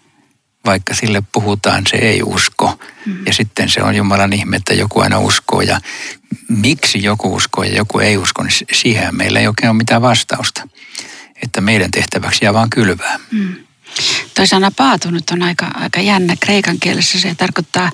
vaikka 0.64 0.94
sille 0.94 1.22
puhutaan, 1.32 1.84
se 1.86 1.96
ei 1.96 2.22
usko. 2.22 2.78
Mm. 3.06 3.26
Ja 3.26 3.32
sitten 3.32 3.68
se 3.68 3.82
on 3.82 3.94
Jumalan 3.94 4.32
ihme, 4.32 4.56
että 4.56 4.74
joku 4.74 5.00
aina 5.00 5.18
uskoo. 5.18 5.60
Ja 5.60 5.80
miksi 6.48 7.02
joku 7.02 7.34
uskoo 7.34 7.64
ja 7.64 7.76
joku 7.76 7.98
ei 7.98 8.16
usko, 8.16 8.42
niin 8.42 8.52
siihen 8.72 9.16
meillä 9.16 9.40
ei 9.40 9.46
oikein 9.46 9.70
ole 9.70 9.76
mitään 9.76 10.02
vastausta. 10.02 10.68
Että 11.42 11.60
meidän 11.60 11.90
tehtäväksi 11.90 12.44
jää 12.44 12.54
vaan 12.54 12.70
kylvää. 12.70 13.18
Mm. 13.30 13.54
Toi 14.34 14.46
sana 14.46 14.70
paatunut 14.70 15.30
on 15.30 15.42
aika, 15.42 15.66
aika 15.74 16.00
jännä 16.00 16.36
kreikan 16.40 16.76
kielessä. 16.80 17.20
Se 17.20 17.34
tarkoittaa 17.34 17.90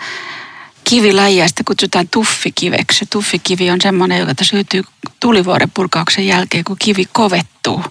kivilajia, 0.85 1.49
sitä 1.49 1.63
kutsutaan 1.67 2.09
tuffikiveksi. 2.09 3.07
Tuffikivi 3.11 3.71
on 3.71 3.81
semmoinen, 3.83 4.19
joka 4.19 4.45
syntyy 4.45 4.83
tulivuoren 5.21 5.71
purkauksen 5.71 6.27
jälkeen, 6.27 6.65
kun 6.65 6.77
kivi 6.79 7.05
kovettuu. 7.13 7.85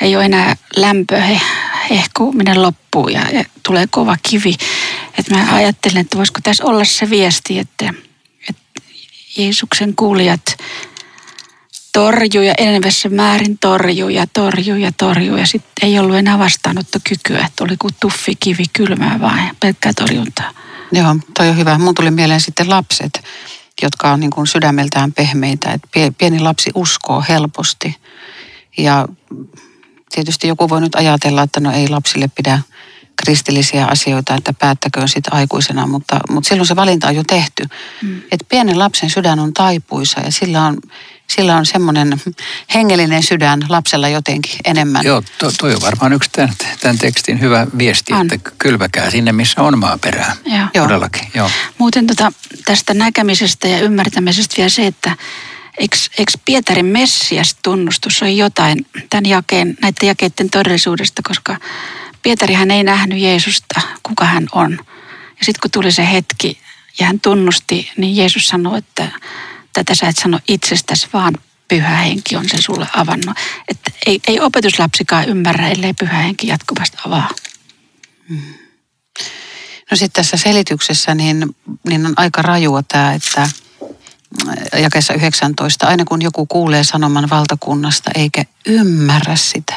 Ei 0.00 0.16
ole 0.16 0.24
enää 0.24 0.56
lämpö, 0.76 1.22
hehkuuminen 1.90 2.62
loppuu 2.62 3.08
ja, 3.08 3.20
ja 3.32 3.44
tulee 3.62 3.86
kova 3.90 4.16
kivi. 4.22 4.54
Et 5.18 5.30
mä 5.30 5.54
ajattelen, 5.54 6.00
että 6.00 6.18
voisiko 6.18 6.40
tässä 6.42 6.64
olla 6.64 6.84
se 6.84 7.10
viesti, 7.10 7.58
että, 7.58 7.94
että 8.48 8.82
Jeesuksen 9.36 9.96
kuulijat 9.96 10.56
torjuu 11.92 12.42
ja 12.42 12.54
enenevässä 12.58 13.08
määrin 13.08 13.58
torjuu 13.58 14.08
ja 14.08 14.26
torjuu 14.32 14.76
ja 14.76 14.92
torjuu. 14.96 15.36
Ja 15.36 15.46
sitten 15.46 15.88
ei 15.88 15.98
ollut 15.98 16.16
enää 16.16 16.38
vastaanottokykyä, 16.38 17.46
että 17.46 17.64
oli 17.64 17.76
kuin 17.78 17.94
tuffi 18.00 18.34
kivi 18.40 18.64
kylmää 18.72 19.20
vaan 19.20 19.56
pelkkää 19.60 19.92
torjuntaa. 19.92 20.50
Joo, 20.92 21.16
toi 21.36 21.48
on 21.48 21.56
hyvä. 21.56 21.78
Mun 21.78 21.94
tuli 21.94 22.10
mieleen 22.10 22.40
sitten 22.40 22.70
lapset, 22.70 23.24
jotka 23.82 24.12
on 24.12 24.20
niin 24.20 24.30
kuin 24.30 24.46
sydämeltään 24.46 25.12
pehmeitä. 25.12 25.72
Että 25.72 25.88
pieni 26.18 26.40
lapsi 26.40 26.70
uskoo 26.74 27.24
helposti. 27.28 27.96
Ja 28.78 29.08
tietysti 30.14 30.48
joku 30.48 30.68
voi 30.68 30.80
nyt 30.80 30.94
ajatella, 30.94 31.42
että 31.42 31.60
no 31.60 31.72
ei 31.72 31.88
lapsille 31.88 32.28
pidä 32.34 32.58
kristillisiä 33.24 33.86
asioita, 33.86 34.34
että 34.34 34.52
päättäköön 34.52 35.08
sitten 35.08 35.34
aikuisena, 35.34 35.86
mutta, 35.86 36.20
mutta 36.30 36.48
silloin 36.48 36.66
se 36.66 36.76
valinta 36.76 37.08
on 37.08 37.16
jo 37.16 37.24
tehty. 37.24 37.64
Mm. 38.02 38.18
Että 38.18 38.46
pienen 38.48 38.78
lapsen 38.78 39.10
sydän 39.10 39.38
on 39.38 39.54
taipuisa 39.54 40.20
ja 40.20 40.32
sillä 40.32 40.66
on, 40.66 40.78
sillä 41.26 41.56
on 41.56 41.66
semmoinen 41.66 42.20
hengellinen 42.74 43.22
sydän 43.22 43.60
lapsella 43.68 44.08
jotenkin 44.08 44.56
enemmän. 44.64 45.04
Joo, 45.04 45.22
to, 45.38 45.52
toi 45.58 45.74
on 45.74 45.80
varmaan 45.82 46.12
yksi 46.12 46.30
tämän, 46.32 46.54
tämän 46.80 46.98
tekstin 46.98 47.40
hyvä 47.40 47.66
viesti, 47.78 48.12
on. 48.12 48.28
että 48.32 48.50
kylväkää 48.58 49.10
sinne, 49.10 49.32
missä 49.32 49.62
on 49.62 49.78
maaperää. 49.78 50.36
Joo. 50.74 50.86
Todellakin, 50.86 51.28
joo. 51.34 51.50
Muuten 51.78 52.06
tota, 52.06 52.32
tästä 52.64 52.94
näkemisestä 52.94 53.68
ja 53.68 53.78
ymmärtämisestä 53.78 54.54
vielä 54.56 54.68
se, 54.68 54.86
että 54.86 55.16
eikö, 55.78 55.96
eikö 56.18 56.32
Pietarin 56.44 56.86
Messias 56.86 57.56
tunnustus 57.62 58.22
on 58.22 58.36
jotain 58.36 58.86
tämän 59.10 59.26
jakeen, 59.26 59.76
näiden 59.82 60.06
jakeiden 60.06 60.50
todellisuudesta, 60.50 61.22
koska 61.28 61.56
Pietarihan 62.22 62.70
ei 62.70 62.82
nähnyt 62.82 63.18
Jeesusta, 63.18 63.80
kuka 64.02 64.24
hän 64.24 64.46
on. 64.52 64.78
Ja 65.38 65.44
sitten 65.44 65.60
kun 65.60 65.70
tuli 65.70 65.92
se 65.92 66.12
hetki 66.12 66.58
ja 66.98 67.06
hän 67.06 67.20
tunnusti, 67.20 67.90
niin 67.96 68.16
Jeesus 68.16 68.48
sanoi, 68.48 68.78
että 68.78 69.08
tätä 69.72 69.94
sä 69.94 70.08
et 70.08 70.16
sano 70.16 70.40
itsestäsi, 70.48 71.08
vaan 71.12 71.34
pyhä 71.68 71.96
henki 71.96 72.36
on 72.36 72.48
se 72.48 72.56
sulle 72.60 72.88
avannut. 72.96 73.36
Että 73.68 73.90
ei, 74.06 74.20
ei 74.28 74.40
opetuslapsikaan 74.40 75.28
ymmärrä, 75.28 75.68
ellei 75.68 75.94
pyhä 75.94 76.18
henki 76.18 76.46
jatkuvasti 76.46 76.96
avaa. 77.06 77.30
Hmm. 78.28 78.54
No 79.90 79.96
sitten 79.96 80.24
tässä 80.24 80.36
selityksessä 80.36 81.14
niin, 81.14 81.56
niin 81.88 82.06
on 82.06 82.14
aika 82.16 82.42
rajua 82.42 82.82
tämä, 82.82 83.14
että 83.14 83.48
jakeessa 84.78 85.14
19, 85.14 85.86
aina 85.86 86.04
kun 86.04 86.22
joku 86.22 86.46
kuulee 86.46 86.84
sanoman 86.84 87.30
valtakunnasta 87.30 88.10
eikä 88.14 88.44
ymmärrä 88.66 89.36
sitä, 89.36 89.74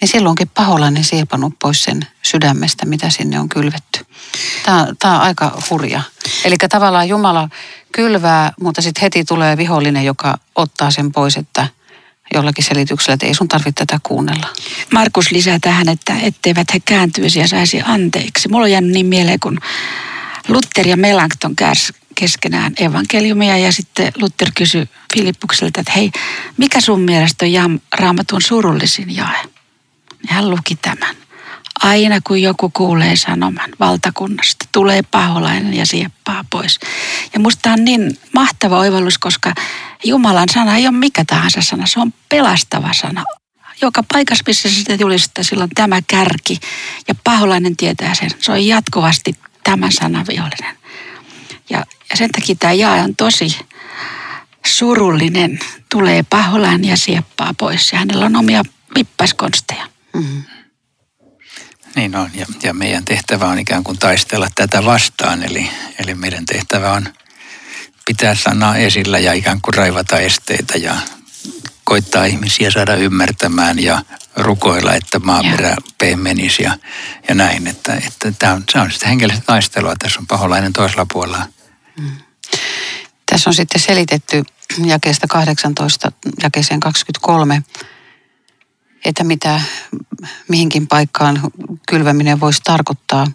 niin 0.00 0.08
silloinkin 0.08 0.48
paholainen 0.48 1.04
siepannut 1.04 1.52
pois 1.62 1.84
sen 1.84 2.06
sydämestä, 2.22 2.86
mitä 2.86 3.10
sinne 3.10 3.40
on 3.40 3.48
kylvetty. 3.48 4.06
Tämä, 4.64 4.86
tämä 4.98 5.14
on 5.14 5.20
aika 5.20 5.62
hurja. 5.70 6.02
Eli 6.44 6.56
tavallaan 6.68 7.08
Jumala 7.08 7.48
kylvää, 7.92 8.52
mutta 8.60 8.82
sitten 8.82 9.00
heti 9.00 9.24
tulee 9.24 9.56
vihollinen, 9.56 10.04
joka 10.04 10.38
ottaa 10.54 10.90
sen 10.90 11.12
pois, 11.12 11.36
että 11.36 11.68
jollakin 12.34 12.64
selityksellä, 12.64 13.14
että 13.14 13.26
ei 13.26 13.34
sun 13.34 13.48
tarvitse 13.48 13.86
tätä 13.86 14.00
kuunnella. 14.02 14.46
Markus 14.92 15.30
lisää 15.30 15.58
tähän, 15.58 15.88
että 15.88 16.16
etteivät 16.22 16.74
he 16.74 16.80
kääntyisi 16.84 17.38
ja 17.38 17.48
saisi 17.48 17.82
anteeksi. 17.84 18.48
Mulla 18.48 18.64
on 18.64 18.70
jäänyt 18.70 18.90
niin 18.90 19.06
mieleen, 19.06 19.40
kun 19.40 19.60
Luther 20.48 20.88
ja 20.88 20.96
Melanchthon 20.96 21.56
kärs 21.56 21.92
keskenään 22.20 22.72
evankeliumia 22.80 23.58
ja 23.58 23.72
sitten 23.72 24.12
Luther 24.16 24.50
kysyi 24.54 24.88
Filippukselta, 25.14 25.80
että 25.80 25.92
hei, 25.92 26.10
mikä 26.56 26.80
sun 26.80 27.00
mielestä 27.00 27.46
on 27.64 27.80
raamatun 27.98 28.42
surullisin 28.42 29.16
jae? 29.16 29.42
Ja 30.28 30.34
hän 30.34 30.50
luki 30.50 30.76
tämän. 30.82 31.16
Aina 31.82 32.20
kun 32.20 32.42
joku 32.42 32.70
kuulee 32.70 33.16
sanoman 33.16 33.70
valtakunnasta, 33.80 34.64
tulee 34.72 35.02
paholainen 35.02 35.74
ja 35.74 35.86
sieppaa 35.86 36.44
pois. 36.50 36.80
Ja 37.34 37.40
musta 37.40 37.72
on 37.72 37.84
niin 37.84 38.18
mahtava 38.34 38.78
oivallus, 38.78 39.18
koska 39.18 39.54
Jumalan 40.04 40.48
sana 40.48 40.76
ei 40.76 40.86
ole 40.86 40.96
mikä 40.96 41.24
tahansa 41.24 41.62
sana, 41.62 41.86
se 41.86 42.00
on 42.00 42.12
pelastava 42.28 42.92
sana. 42.92 43.24
Joka 43.82 44.02
paikassa, 44.12 44.44
missä 44.46 44.70
sitä 44.70 44.94
julistaa, 44.94 45.44
silloin 45.44 45.70
tämä 45.74 46.00
kärki 46.06 46.58
ja 47.08 47.14
paholainen 47.24 47.76
tietää 47.76 48.14
sen. 48.14 48.30
Se 48.40 48.52
on 48.52 48.66
jatkuvasti 48.66 49.34
tämän 49.64 49.92
sanan 49.92 50.26
vihollinen. 50.28 50.76
Ja, 51.70 51.84
ja 52.10 52.16
sen 52.16 52.30
takia 52.30 52.54
tämä 52.54 52.72
jae 52.72 53.02
on 53.02 53.16
tosi 53.16 53.58
surullinen. 54.66 55.58
Tulee 55.90 56.22
paholainen 56.22 56.84
ja 56.90 56.96
sieppaa 56.96 57.54
pois 57.58 57.92
ja 57.92 57.98
hänellä 57.98 58.26
on 58.26 58.36
omia 58.36 58.62
vippaskonsteja. 58.94 59.88
Mm. 60.14 60.42
Niin 61.96 62.16
on, 62.16 62.30
ja, 62.34 62.46
ja 62.62 62.74
meidän 62.74 63.04
tehtävä 63.04 63.46
on 63.46 63.58
ikään 63.58 63.84
kuin 63.84 63.98
taistella 63.98 64.48
tätä 64.54 64.84
vastaan, 64.84 65.42
eli, 65.42 65.70
eli 65.98 66.14
meidän 66.14 66.46
tehtävä 66.46 66.92
on 66.92 67.08
pitää 68.06 68.34
sanaa 68.34 68.76
esillä 68.76 69.18
ja 69.18 69.32
ikään 69.32 69.60
kuin 69.60 69.74
raivata 69.74 70.18
esteitä 70.18 70.78
ja 70.78 70.94
koittaa 71.84 72.24
ihmisiä 72.24 72.70
saada 72.70 72.94
ymmärtämään 72.94 73.78
ja 73.78 74.02
rukoilla, 74.36 74.94
että 74.94 75.18
maaperä 75.18 75.76
pehmenisi 75.98 76.62
ja, 76.62 76.78
ja 77.28 77.34
näin. 77.34 77.66
Että, 77.66 77.94
että 77.94 78.32
tämä 78.38 78.52
on, 78.52 78.64
se 78.72 78.78
on 78.78 78.92
sitä 78.92 79.08
henkilöstä 79.08 79.42
taistelua. 79.46 79.94
Tässä 79.98 80.20
on 80.20 80.26
paholainen 80.26 80.72
toisella 80.72 81.06
puolella. 81.12 81.46
Tässä 83.36 83.50
on 83.50 83.54
sitten 83.54 83.80
selitetty 83.80 84.44
jakeesta 84.84 85.26
18 85.26 86.12
jakeeseen 86.42 86.80
23 86.80 87.62
että 89.04 89.24
mitä 89.24 89.60
mihinkin 90.48 90.86
paikkaan 90.86 91.40
kylväminen 91.88 92.40
voisi 92.40 92.60
tarkoittaa. 92.64 93.26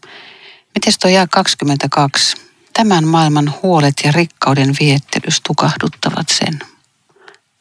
Miten 0.76 0.94
tuo 1.02 1.12
jää 1.12 1.28
22? 1.28 2.38
Tämän 2.74 3.08
maailman 3.08 3.54
huolet 3.64 3.94
ja 4.04 4.12
rikkauden 4.12 4.76
viettelys 4.80 5.42
tukahduttavat 5.48 6.30
sen. 6.30 6.60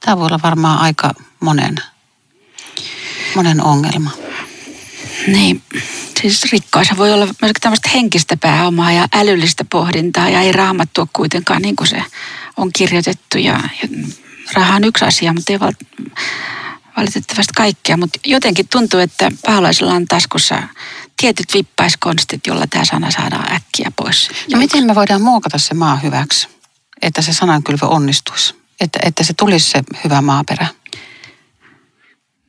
Tämä 0.01 0.19
voi 0.19 0.27
olla 0.27 0.41
varmaan 0.43 0.79
aika 0.79 1.15
monen, 1.41 1.77
monen 3.35 3.63
ongelma. 3.63 4.11
Niin, 5.27 5.63
siis 6.23 6.53
rikkaus 6.53 6.89
voi 6.97 7.13
olla 7.13 7.27
myös 7.43 7.53
tämmöistä 7.61 7.89
henkistä 7.89 8.37
pääomaa 8.37 8.93
ja 8.93 9.09
älyllistä 9.15 9.65
pohdintaa 9.65 10.29
ja 10.29 10.41
ei 10.41 10.53
raamattua 10.53 11.07
kuitenkaan 11.13 11.63
niin 11.63 11.77
kuin 11.77 11.89
se 11.89 12.05
on 12.57 12.71
kirjoitettu. 12.73 13.39
Ja, 13.39 13.61
ja 13.83 13.89
raha 14.55 14.77
on 14.77 14.85
yksi 14.85 15.05
asia, 15.05 15.33
mutta 15.33 15.53
ei 15.53 15.61
valitettavasti 16.97 17.53
kaikkea, 17.57 17.97
mutta 17.97 18.19
jotenkin 18.25 18.69
tuntuu, 18.69 19.01
että 19.01 19.33
paholaisilla 19.47 19.95
on 19.95 20.07
taskussa 20.07 20.63
tietyt 21.21 21.55
vippaiskonstit, 21.55 22.47
jolla 22.47 22.67
tämä 22.67 22.85
sana 22.85 23.11
saadaan 23.11 23.53
äkkiä 23.53 23.93
pois. 23.97 24.31
Ja 24.49 24.59
miten 24.59 24.87
me 24.87 24.95
voidaan 24.95 25.23
muokata 25.23 25.59
se 25.59 25.75
maa 25.75 25.97
hyväksi, 25.97 26.49
että 27.03 27.23
se 27.23 27.33
sanankylvö 27.33 27.87
onnistuisi, 27.87 28.55
että, 28.81 28.99
että 29.03 29.25
se 29.25 29.35
tulisi 29.35 29.71
se 29.71 29.83
hyvä 30.05 30.23
maaperä? 30.23 30.67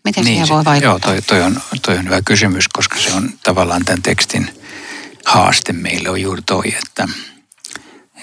Miten 0.03 0.23
niin, 0.23 0.33
siihen 0.33 0.47
voi 0.49 0.65
vaikuttaa? 0.65 0.91
Joo, 0.91 0.99
toi, 0.99 1.21
toi, 1.21 1.41
on, 1.41 1.61
toi 1.81 1.97
on 1.97 2.05
hyvä 2.05 2.21
kysymys, 2.25 2.67
koska 2.67 2.99
se 2.99 3.13
on 3.13 3.29
tavallaan 3.43 3.85
tämän 3.85 4.01
tekstin 4.01 4.61
haaste 5.25 5.73
meille 5.73 6.09
on 6.09 6.21
juuri 6.21 6.41
toi, 6.41 6.75
että, 6.83 7.07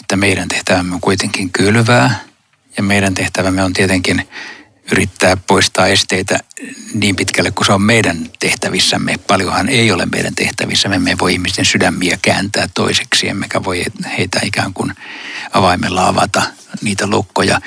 että 0.01 0.17
meidän 0.17 0.49
tehtävämme 0.49 0.95
on 0.95 1.01
kuitenkin 1.01 1.51
kylvää 1.51 2.21
ja 2.77 2.83
meidän 2.83 3.15
tehtävämme 3.15 3.65
on 3.65 3.73
tietenkin 3.73 4.29
yrittää 4.93 5.37
poistaa 5.37 5.87
esteitä 5.87 6.39
niin 6.95 7.17
pitkälle 7.17 7.51
kuin 7.51 7.67
se 7.67 7.73
on 7.73 7.83
meidän 7.83 8.31
tehtävissämme. 8.39 9.15
Paljonhan 9.27 9.69
ei 9.69 9.93
ole 9.93 10.07
meidän 10.07 10.35
tehtävissämme. 10.35 10.99
Me 10.99 11.17
voi 11.19 11.33
ihmisten 11.33 11.65
sydämiä 11.65 12.19
kääntää 12.23 12.69
toiseksi, 12.75 13.29
emmekä 13.29 13.65
voi 13.65 13.85
heitä 14.19 14.41
ikään 14.43 14.75
kuin 14.75 14.95
avaimella 15.53 16.09
avata 16.09 16.43
niitä 16.83 17.07
lukkoja. 17.07 17.61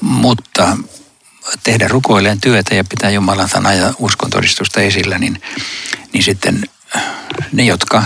Mutta 0.00 0.76
tehdä 1.64 1.88
rukoilleen 1.88 2.40
työtä 2.40 2.74
ja 2.74 2.84
pitää 2.84 3.10
Jumalan 3.10 3.48
sanaa 3.48 3.72
ja 3.72 3.94
uskon 3.98 4.30
todistusta 4.30 4.80
esillä, 4.80 5.18
niin, 5.18 5.42
niin 6.12 6.22
sitten 6.22 6.62
ne 7.52 7.64
jotka, 7.64 8.04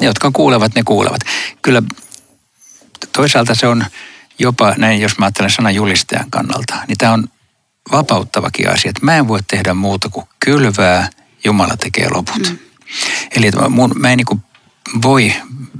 ne, 0.00 0.06
jotka 0.06 0.30
kuulevat, 0.30 0.74
ne 0.74 0.82
kuulevat. 0.82 1.20
Kyllä 1.62 1.82
toisaalta 3.12 3.54
se 3.54 3.66
on 3.66 3.84
jopa 4.38 4.74
näin, 4.76 5.00
jos 5.00 5.18
mä 5.18 5.24
ajattelen 5.24 5.50
sanan 5.50 5.74
julistajan 5.74 6.30
kannalta, 6.30 6.74
niin 6.88 6.98
tämä 6.98 7.12
on 7.12 7.28
vapauttavakin 7.92 8.70
asia, 8.70 8.88
että 8.88 9.04
mä 9.04 9.16
en 9.16 9.28
voi 9.28 9.40
tehdä 9.42 9.74
muuta 9.74 10.08
kuin 10.08 10.26
kylvää, 10.40 11.10
Jumala 11.44 11.76
tekee 11.76 12.08
loput. 12.10 12.50
Mm. 12.50 12.58
Eli 13.36 13.50
mun, 13.68 13.92
mä 13.96 14.10
en 14.10 14.16
niin 14.16 14.42
voi 15.02 15.32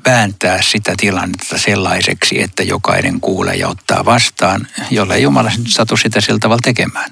vääntää 0.06 0.62
sitä 0.62 0.94
tilannetta 0.96 1.58
sellaiseksi, 1.58 2.42
että 2.42 2.62
jokainen 2.62 3.20
kuulee 3.20 3.54
ja 3.54 3.68
ottaa 3.68 4.04
vastaan, 4.04 4.68
jolle 4.90 5.18
Jumala 5.18 5.52
satu 5.66 5.96
sitä 5.96 6.20
sillä 6.20 6.38
tavalla 6.38 6.62
tekemään. 6.64 7.10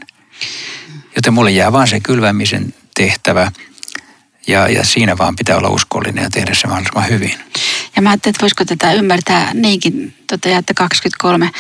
Joten 1.17 1.35
mulle 1.35 1.51
jää 1.51 1.73
vaan 1.73 1.89
se 1.89 2.01
kylvämisen 2.01 2.75
tehtävä 2.95 3.53
ja, 4.47 4.69
ja 4.69 4.85
siinä 4.85 5.19
vaan 5.19 5.37
pitää 5.37 5.57
olla 5.57 5.69
uskollinen 5.69 6.25
ja 6.25 6.31
tehdä 6.31 6.55
se 6.55 6.67
mahdollisimman 6.67 7.09
hyvin. 7.09 7.35
Ja 7.97 8.03
mä 8.03 8.11
ajattelin, 8.11 8.33
että 8.33 8.43
voisiko 8.43 8.65
tätä 8.65 8.93
ymmärtää 8.93 9.55
niinkin, 9.55 10.15
tota, 10.27 10.49
että 10.49 10.75
23 10.75 11.51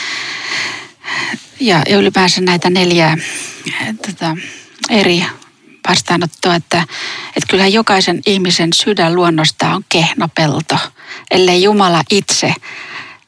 ja, 1.60 1.82
ja 1.88 1.98
ylipäänsä 1.98 2.40
näitä 2.40 2.70
neljää 2.70 3.16
tota, 4.06 4.36
eri 4.90 5.24
vastaanottoa, 5.88 6.54
että, 6.54 6.86
että 7.28 7.46
kyllähän 7.50 7.72
jokaisen 7.72 8.20
ihmisen 8.26 8.70
sydän 8.72 9.14
luonnosta 9.14 9.74
on 9.74 9.84
kehnopelto, 9.88 10.78
ellei 11.30 11.62
Jumala 11.62 12.02
itse 12.10 12.54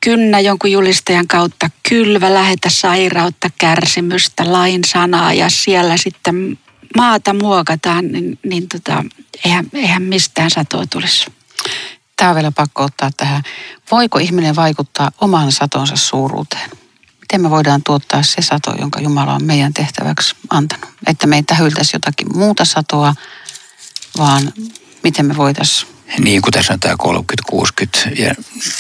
kynnä 0.05 0.41
jonkun 0.41 0.71
julistajan 0.73 1.29
kautta 1.29 1.71
kylvä, 1.89 2.35
lähetä 2.35 2.71
sairautta, 2.71 3.49
kärsimystä, 3.59 4.53
lain 4.53 4.85
sanaa 4.85 5.33
ja 5.33 5.51
siellä 5.51 5.97
sitten 5.97 6.59
maata 6.97 7.35
muokataan, 7.35 8.13
niin, 8.13 8.39
niin 8.45 8.69
tota, 8.69 9.05
eihän, 9.45 9.67
eihän 9.73 10.03
mistään 10.03 10.51
satoa 10.51 10.85
tulisi. 10.87 11.27
Tämä 12.17 12.31
on 12.31 12.35
vielä 12.35 12.53
pakko 12.53 12.83
ottaa 12.83 13.11
tähän. 13.17 13.43
Voiko 13.91 14.19
ihminen 14.19 14.57
vaikuttaa 14.57 15.11
oman 15.21 15.53
satonsa 15.53 15.97
suuruuteen? 15.97 16.71
Miten 17.25 17.43
me 17.43 17.51
voidaan 17.51 17.83
tuottaa 17.83 18.23
se 18.23 18.43
sato, 18.43 18.75
jonka 18.81 19.01
Jumala 19.01 19.35
on 19.35 19.45
meidän 19.45 19.75
tehtäväksi 19.75 20.37
antanut. 20.51 20.89
Että 21.07 21.27
me 21.27 21.37
ei 21.37 21.43
tähyltäisi 21.43 21.97
jotakin 21.97 22.37
muuta 22.37 22.65
satoa, 22.65 23.15
vaan 24.19 24.53
miten 25.03 25.27
me 25.27 25.37
voitaisiin... 25.37 25.95
Niin 26.19 26.43
kuin 26.43 26.53
tässä 26.53 26.73
on 26.73 26.81
tämä 26.81 26.95
30-60 28.13 28.21
ja 28.21 28.35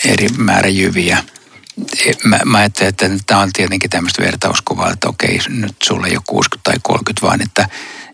eri 0.04 0.28
määrä 0.28 0.68
jyviä. 0.68 1.24
E, 2.06 2.12
mä, 2.24 2.40
mä 2.44 2.58
ajattelen, 2.58 2.88
että 2.90 3.18
tämä 3.26 3.40
on 3.40 3.52
tietenkin 3.52 3.90
tämmöistä 3.90 4.22
vertauskuvaa, 4.22 4.90
että 4.90 5.08
okei, 5.08 5.40
nyt 5.48 5.76
sulla 5.82 6.06
ei 6.06 6.16
ole 6.16 6.22
60 6.28 6.70
tai 6.70 6.78
30, 6.82 7.26
vaan 7.26 7.42
että, 7.42 7.68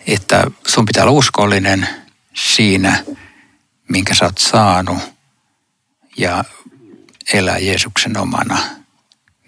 että 0.07 0.51
sun 0.67 0.87
pitää 0.87 1.05
olla 1.05 1.13
uskollinen 1.13 1.89
siinä, 2.35 3.05
minkä 3.89 4.15
sä 4.15 4.25
oot 4.25 4.39
saanut 4.39 4.99
ja 6.17 6.45
elää 7.33 7.59
Jeesuksen 7.59 8.17
omana 8.17 8.80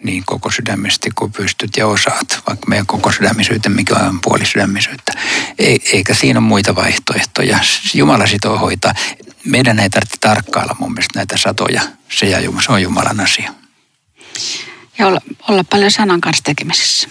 niin 0.02 0.23
koko 0.26 0.50
sydämesti 0.50 1.11
kuin 1.14 1.32
pystyt 1.32 1.76
ja 1.76 1.87
osaat, 1.87 2.42
vaikka 2.49 2.66
meidän 2.68 2.87
koko 2.87 3.12
sydämisyyttä, 3.12 3.68
mikä 3.68 3.94
on 3.94 4.21
puolisydämisyyttä. 4.21 5.12
Eikä 5.92 6.14
siinä 6.14 6.38
ole 6.38 6.47
muita 6.47 6.75
vaihtoehtoja. 6.75 7.59
Jumala 7.94 8.26
sitoo 8.26 8.59
hoitaa. 8.59 8.94
Meidän 9.44 9.78
ei 9.78 9.90
tarvitse 9.90 10.16
tarkkailla 10.21 10.76
mun 10.78 10.92
mielestä 10.92 11.18
näitä 11.18 11.37
satoja. 11.37 11.82
Se, 12.11 12.26
ja 12.26 12.40
Jumala, 12.40 12.62
se 12.62 12.73
on 12.73 12.82
Jumalan 12.82 13.21
asia. 13.21 13.52
Ja 14.99 15.06
olla, 15.06 15.21
olla 15.49 15.64
paljon 15.64 15.90
sanan 15.90 16.21
kanssa 16.21 16.44
tekemisissä. 16.44 17.09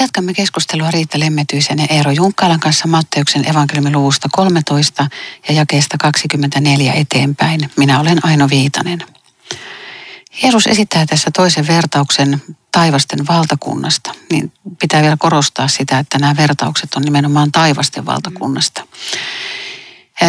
Jatkamme 0.00 0.34
keskustelua 0.34 0.90
Riitta 0.90 1.20
Lemmetyisen 1.20 1.78
ja 1.78 1.86
Eero 1.90 2.10
Junkkalan 2.10 2.60
kanssa 2.60 2.88
Matteuksen 2.88 3.48
evankeliumin 3.50 3.92
luvusta 3.92 4.28
13 4.32 5.06
ja 5.48 5.54
jakeesta 5.54 5.96
24 5.98 6.92
eteenpäin. 6.92 7.60
Minä 7.76 8.00
olen 8.00 8.24
Aino 8.26 8.48
Viitanen. 8.50 9.02
Jeesus 10.42 10.66
esittää 10.66 11.06
tässä 11.06 11.30
toisen 11.30 11.66
vertauksen 11.66 12.42
taivasten 12.72 13.26
valtakunnasta, 13.26 14.14
niin 14.32 14.52
pitää 14.80 15.02
vielä 15.02 15.16
korostaa 15.18 15.68
sitä, 15.68 15.98
että 15.98 16.18
nämä 16.18 16.36
vertaukset 16.36 16.94
on 16.94 17.02
nimenomaan 17.02 17.52
taivasten 17.52 18.06
valtakunnasta. 18.06 18.86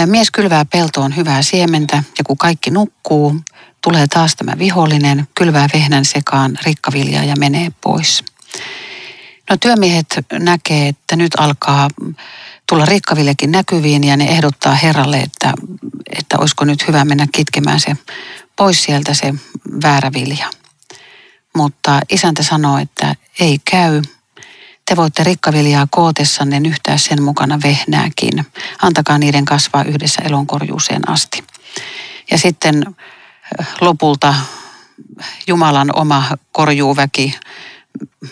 Mies 0.05 0.31
kylvää 0.31 0.65
peltoon 0.65 1.15
hyvää 1.15 1.41
siementä 1.41 2.03
ja 2.17 2.23
kun 2.23 2.37
kaikki 2.37 2.71
nukkuu, 2.71 3.35
tulee 3.81 4.07
taas 4.07 4.35
tämä 4.35 4.57
vihollinen, 4.57 5.27
kylvää 5.35 5.67
vehnän 5.73 6.05
sekaan 6.05 6.57
rikkaviljaa 6.63 7.23
ja 7.23 7.35
menee 7.39 7.71
pois. 7.81 8.23
No 9.49 9.57
työmiehet 9.57 10.07
näkee, 10.31 10.87
että 10.87 11.15
nyt 11.15 11.31
alkaa 11.37 11.87
tulla 12.69 12.85
rikkavillekin 12.85 13.51
näkyviin 13.51 14.03
ja 14.03 14.17
ne 14.17 14.25
ehdottaa 14.25 14.75
herralle, 14.75 15.17
että, 15.17 15.53
että 16.17 16.37
olisiko 16.39 16.65
nyt 16.65 16.87
hyvä 16.87 17.05
mennä 17.05 17.27
kitkemään 17.31 17.79
se 17.79 17.97
pois 18.55 18.83
sieltä 18.83 19.13
se 19.13 19.33
väärä 19.83 20.13
vilja. 20.13 20.49
Mutta 21.55 21.99
isäntä 22.09 22.43
sanoo, 22.43 22.77
että 22.77 23.15
ei 23.39 23.59
käy. 23.71 24.01
Te 24.85 24.95
voitte 24.95 25.23
rikkaviljaa 25.23 25.87
kootessanne 25.91 26.59
nyhtää 26.59 26.97
sen 26.97 27.21
mukana 27.21 27.59
vehnääkin. 27.63 28.45
Antakaa 28.81 29.17
niiden 29.17 29.45
kasvaa 29.45 29.83
yhdessä 29.83 30.21
elonkorjuuseen 30.21 31.09
asti. 31.09 31.43
Ja 32.31 32.37
sitten 32.37 32.95
lopulta 33.81 34.35
Jumalan 35.47 35.89
oma 35.95 36.23
korjuuväki 36.51 37.39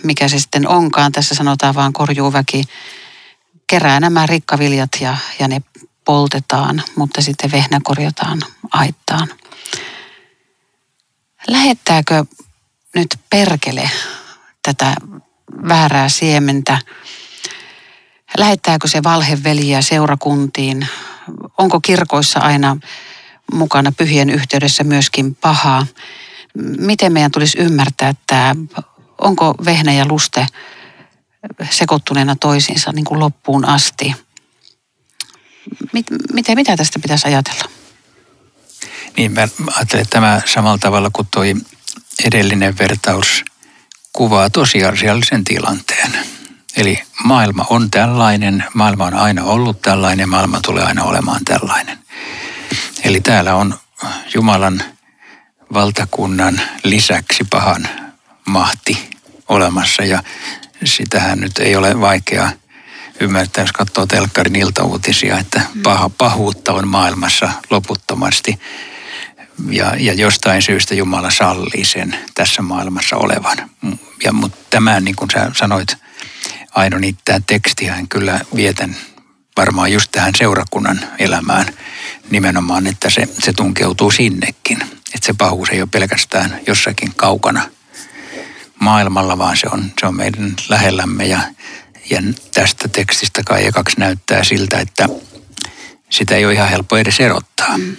mikä 0.03 0.27
se 0.27 0.39
sitten 0.39 0.67
onkaan, 0.67 1.11
tässä 1.11 1.35
sanotaan 1.35 1.75
vaan 1.75 1.93
korjuuväki, 1.93 2.63
kerää 3.67 3.99
nämä 3.99 4.25
rikkaviljat 4.25 4.89
ja, 5.01 5.17
ja 5.39 5.47
ne 5.47 5.61
poltetaan, 6.05 6.83
mutta 6.95 7.21
sitten 7.21 7.51
vehnä 7.51 7.79
korjataan 7.83 8.41
aittaan. 8.71 9.27
Lähettääkö 11.47 12.25
nyt 12.95 13.19
perkele 13.29 13.89
tätä 14.63 14.95
väärää 15.67 16.09
siementä? 16.09 16.77
Lähettääkö 18.37 18.87
se 18.87 19.03
valheveliä 19.03 19.81
seurakuntiin? 19.81 20.87
Onko 21.57 21.79
kirkoissa 21.79 22.39
aina 22.39 22.77
mukana 23.53 23.91
pyhien 23.91 24.29
yhteydessä 24.29 24.83
myöskin 24.83 25.35
pahaa? 25.35 25.85
Miten 26.77 27.13
meidän 27.13 27.31
tulisi 27.31 27.57
ymmärtää 27.59 28.13
tämä 28.27 28.55
onko 29.21 29.55
vehnä 29.65 29.93
ja 29.93 30.05
luste 30.07 30.47
sekoittuneena 31.69 32.35
toisiinsa 32.35 32.91
niin 32.91 33.05
kuin 33.05 33.19
loppuun 33.19 33.65
asti. 33.65 34.15
Miten, 36.33 36.55
mitä 36.55 36.77
tästä 36.77 36.99
pitäisi 36.99 37.27
ajatella? 37.27 37.63
Niin, 39.17 39.31
mä 39.31 39.41
ajattelen, 39.75 40.01
että 40.01 40.13
tämä 40.13 40.41
samalla 40.45 40.77
tavalla 40.77 41.09
kuin 41.13 41.27
tuo 41.31 41.43
edellinen 42.25 42.77
vertaus 42.77 43.45
kuvaa 44.13 44.49
tosiasiallisen 44.49 45.43
tilanteen. 45.43 46.11
Eli 46.77 47.03
maailma 47.23 47.65
on 47.69 47.91
tällainen, 47.91 48.65
maailma 48.73 49.05
on 49.05 49.13
aina 49.13 49.43
ollut 49.43 49.81
tällainen, 49.81 50.29
maailma 50.29 50.61
tulee 50.61 50.83
aina 50.83 51.03
olemaan 51.03 51.45
tällainen. 51.45 51.97
Eli 53.03 53.21
täällä 53.21 53.55
on 53.55 53.79
Jumalan 54.33 54.83
valtakunnan 55.73 56.61
lisäksi 56.83 57.43
pahan 57.49 57.89
mahti 58.47 59.09
olemassa 59.47 60.03
ja 60.03 60.23
sitähän 60.83 61.39
nyt 61.39 61.57
ei 61.57 61.75
ole 61.75 61.99
vaikea 61.99 62.51
ymmärtää, 63.19 63.63
jos 63.63 63.71
katsoo 63.71 64.05
telkkarin 64.05 64.55
iltauutisia, 64.55 65.39
että 65.39 65.61
mm. 65.73 65.81
paha, 65.81 66.09
pahuutta 66.09 66.73
on 66.73 66.87
maailmassa 66.87 67.49
loputtomasti. 67.69 68.59
Ja, 69.69 69.93
ja 69.99 70.13
jostain 70.13 70.61
syystä 70.61 70.95
Jumala 70.95 71.31
sallii 71.31 71.85
sen 71.85 72.15
tässä 72.35 72.61
maailmassa 72.61 73.15
olevan. 73.15 73.69
Ja, 74.23 74.33
mutta 74.33 74.57
tämä, 74.69 74.99
niin 74.99 75.15
kuin 75.15 75.29
sä 75.33 75.51
sanoit, 75.53 75.97
Aino, 76.75 76.97
niin 76.97 77.17
tämä 77.25 77.39
tekstihän 77.47 78.07
kyllä 78.07 78.39
vietän 78.55 78.95
varmaan 79.57 79.91
just 79.91 80.11
tähän 80.11 80.33
seurakunnan 80.37 80.99
elämään 81.19 81.65
nimenomaan, 82.29 82.87
että 82.87 83.09
se, 83.09 83.27
se 83.39 83.53
tunkeutuu 83.53 84.11
sinnekin. 84.11 84.81
Että 84.83 85.25
se 85.25 85.33
pahuus 85.37 85.69
ei 85.69 85.81
ole 85.81 85.89
pelkästään 85.91 86.59
jossakin 86.67 87.13
kaukana– 87.15 87.61
maailmalla, 88.79 89.37
vaan 89.37 89.57
se 89.57 89.67
on, 89.71 89.91
se 89.99 90.05
on 90.05 90.15
meidän 90.15 90.53
lähellämme 90.69 91.25
ja, 91.25 91.39
ja 92.09 92.21
tästä 92.53 92.87
tekstistä 92.87 93.43
kai 93.43 93.65
ekaksi 93.65 93.99
näyttää 93.99 94.43
siltä, 94.43 94.79
että 94.79 95.09
sitä 96.09 96.35
ei 96.35 96.45
ole 96.45 96.53
ihan 96.53 96.69
helppo 96.69 96.97
edes 96.97 97.19
erottaa. 97.19 97.77
Mm. 97.77 97.95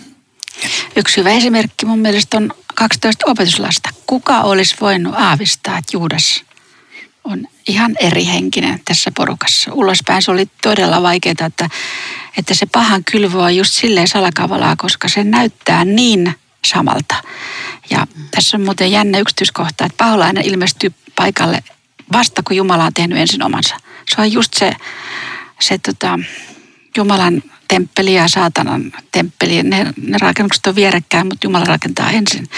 Yksi 0.97 1.17
hyvä 1.17 1.31
esimerkki 1.31 1.87
mun 1.87 1.99
mielestä 1.99 2.37
on 2.37 2.53
12 2.75 3.31
opetuslasta. 3.31 3.89
Kuka 4.07 4.41
olisi 4.41 4.77
voinut 4.81 5.15
aavistaa, 5.17 5.79
että 5.79 5.97
Juudas 5.97 6.45
on 7.25 7.47
ihan 7.69 7.97
eri 8.01 8.27
henkinen 8.27 8.81
tässä 8.85 9.11
porukassa. 9.17 9.73
Ulospäin 9.73 10.23
se 10.23 10.31
oli 10.31 10.49
todella 10.63 11.03
vaikeaa, 11.03 11.47
että, 11.47 11.69
että 12.39 12.55
se 12.55 12.67
pahan 12.67 13.05
kylvö 13.05 13.39
on 13.39 13.57
just 13.57 13.75
silleen 13.75 14.09
salakavalaa, 14.09 14.77
koska 14.77 15.09
se 15.09 15.25
näyttää 15.25 15.85
niin 15.85 16.35
samalta. 16.69 17.15
Ja 17.91 18.07
tässä 18.31 18.57
on 18.57 18.65
muuten 18.65 18.93
jännä 18.93 19.19
yksityiskohta, 19.19 19.85
että 19.85 19.97
paholainen 19.97 20.45
ilmestyy 20.45 20.95
paikalle 21.17 21.63
vasta 22.13 22.43
kun 22.43 22.57
Jumala 22.57 22.85
on 22.85 22.95
tehnyt 22.95 23.19
ensin 23.19 23.43
omansa. 23.43 23.77
Se 24.15 24.21
on 24.21 24.33
just 24.33 24.55
se, 24.55 24.73
se 25.61 25.79
tota, 25.79 26.19
Jumalan 26.97 27.43
temppeli 27.69 28.15
ja 28.15 28.29
saatanan 28.29 28.93
temppeli. 29.13 29.63
Ne, 29.63 29.93
ne 29.97 30.19
rakennukset 30.21 30.67
on 30.67 30.75
vierekkäin, 30.75 31.27
mutta 31.27 31.47
Jumala 31.47 31.65
rakentaa 31.65 32.11
ensin. 32.11 32.49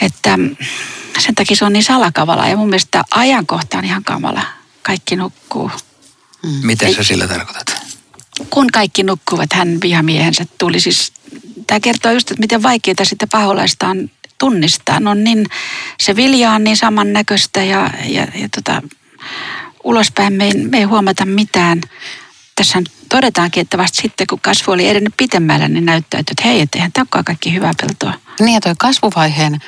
Että 0.00 0.38
sen 1.18 1.34
takia 1.34 1.56
se 1.56 1.64
on 1.64 1.72
niin 1.72 1.84
salakavala 1.84 2.48
ja 2.48 2.56
mun 2.56 2.68
mielestä 2.68 3.04
ajankohta 3.10 3.78
on 3.78 3.84
ihan 3.84 4.04
kamala. 4.04 4.42
Kaikki 4.82 5.16
nukkuu. 5.16 5.70
Mm. 6.42 6.66
Miten 6.66 6.94
sä 6.94 7.02
sillä 7.02 7.28
tarkoitat? 7.28 7.71
Kun 8.50 8.66
kaikki 8.72 9.02
nukkuvat, 9.02 9.52
hän 9.52 9.78
vihamiehensä 9.82 10.46
tuli 10.58 10.80
siis 10.80 11.12
tämä 11.66 11.80
kertoo 11.80 12.12
just, 12.12 12.30
että 12.30 12.40
miten 12.40 12.62
vaikeaa 12.62 13.04
sitten 13.04 13.28
paholaista 13.28 13.88
on 13.88 14.10
tunnistaa. 14.38 15.00
No 15.00 15.14
niin, 15.14 15.46
se 16.00 16.16
vilja 16.16 16.50
on 16.50 16.64
niin 16.64 16.76
samannäköistä 16.76 17.64
ja, 17.64 17.90
ja, 18.04 18.26
ja 18.34 18.48
tota, 18.56 18.82
ulospäin 19.84 20.32
me 20.32 20.44
ei, 20.44 20.54
me 20.54 20.78
ei 20.78 20.84
huomata 20.84 21.26
mitään. 21.26 21.80
Tässä 22.56 22.82
todetaankin, 23.08 23.60
että 23.60 23.78
vasta 23.78 24.02
sitten 24.02 24.26
kun 24.26 24.40
kasvu 24.40 24.72
oli 24.72 24.88
edennyt 24.88 25.14
pitemmällä, 25.16 25.68
niin 25.68 25.84
näyttäytyy, 25.84 26.32
että 26.32 26.48
hei, 26.48 26.60
että 26.60 26.78
eihän 26.78 26.92
tämä 26.92 27.22
kaikki 27.24 27.54
hyvää 27.54 27.72
peltoa. 27.80 28.20
Niin 28.40 28.54
ja 28.54 28.60
tuo 28.60 28.74
kasvuvaiheen 28.78 29.58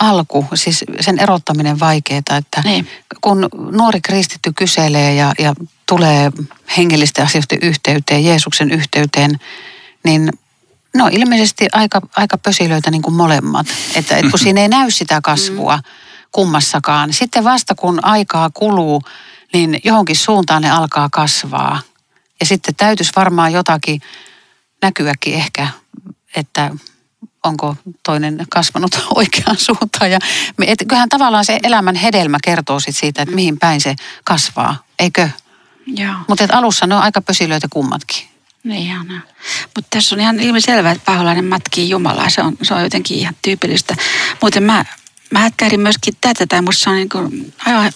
alku, 0.00 0.46
siis 0.54 0.84
sen 1.00 1.18
erottaminen 1.18 1.80
vaikeaa, 1.80 2.36
että 2.36 2.62
niin. 2.64 2.88
kun 3.20 3.48
nuori 3.70 4.00
kristitty 4.00 4.52
kyselee 4.56 5.14
ja, 5.14 5.32
ja 5.38 5.54
tulee 5.88 6.30
hengellisten 6.76 7.24
asioiden 7.24 7.58
yhteyteen, 7.62 8.24
Jeesuksen 8.24 8.70
yhteyteen, 8.70 9.30
niin 10.04 10.30
No 10.96 11.08
ilmeisesti 11.12 11.66
aika, 11.72 12.00
aika 12.16 12.38
pösilöitä 12.38 12.90
niin 12.90 13.02
kuin 13.02 13.14
molemmat. 13.14 13.66
Että, 13.94 14.16
että 14.16 14.30
kun 14.30 14.38
siinä 14.38 14.60
ei 14.60 14.68
näy 14.68 14.90
sitä 14.90 15.20
kasvua 15.22 15.76
mm. 15.76 15.82
kummassakaan. 16.32 17.12
Sitten 17.12 17.44
vasta 17.44 17.74
kun 17.74 18.04
aikaa 18.04 18.50
kuluu, 18.54 19.02
niin 19.52 19.80
johonkin 19.84 20.16
suuntaan 20.16 20.62
ne 20.62 20.70
alkaa 20.70 21.08
kasvaa. 21.12 21.80
Ja 22.40 22.46
sitten 22.46 22.74
täytyisi 22.74 23.12
varmaan 23.16 23.52
jotakin 23.52 24.00
näkyäkin 24.82 25.34
ehkä, 25.34 25.68
että 26.36 26.70
onko 27.44 27.76
toinen 28.02 28.46
kasvanut 28.50 29.00
oikeaan 29.14 29.56
suuntaan. 29.56 30.10
Ja 30.10 30.18
et, 30.66 30.78
kyllähän 30.88 31.08
tavallaan 31.08 31.44
se 31.44 31.58
elämän 31.62 31.94
hedelmä 31.94 32.38
kertoo 32.44 32.80
sit 32.80 32.96
siitä, 32.96 33.22
että 33.22 33.34
mihin 33.34 33.58
päin 33.58 33.80
se 33.80 33.96
kasvaa, 34.24 34.76
eikö? 34.98 35.28
Mutta 36.28 36.46
alussa 36.52 36.86
ne 36.86 36.94
on 36.94 37.02
aika 37.02 37.20
pösilöitä 37.22 37.66
kummatkin. 37.70 38.28
Niin 38.64 38.82
ihanaa. 38.82 39.20
Mutta 39.76 39.88
tässä 39.90 40.14
on 40.14 40.20
ihan 40.20 40.40
ilmiselvää, 40.40 40.92
että 40.92 41.04
paholainen 41.04 41.44
matkii 41.44 41.90
Jumalaa. 41.90 42.30
Se 42.30 42.42
on, 42.42 42.56
se 42.62 42.74
on 42.74 42.82
jotenkin 42.82 43.18
ihan 43.18 43.34
tyypillistä. 43.42 43.96
Muuten 44.42 44.62
mä, 44.62 44.84
mä 45.30 45.38
hätkärin 45.38 45.80
myöskin 45.80 46.14
tätä, 46.20 46.46
tai 46.46 46.62
musta 46.62 46.84
se 46.84 46.90
on 46.90 46.96
niin 46.96 47.08
kuin 47.08 47.52
aivan 47.66 47.92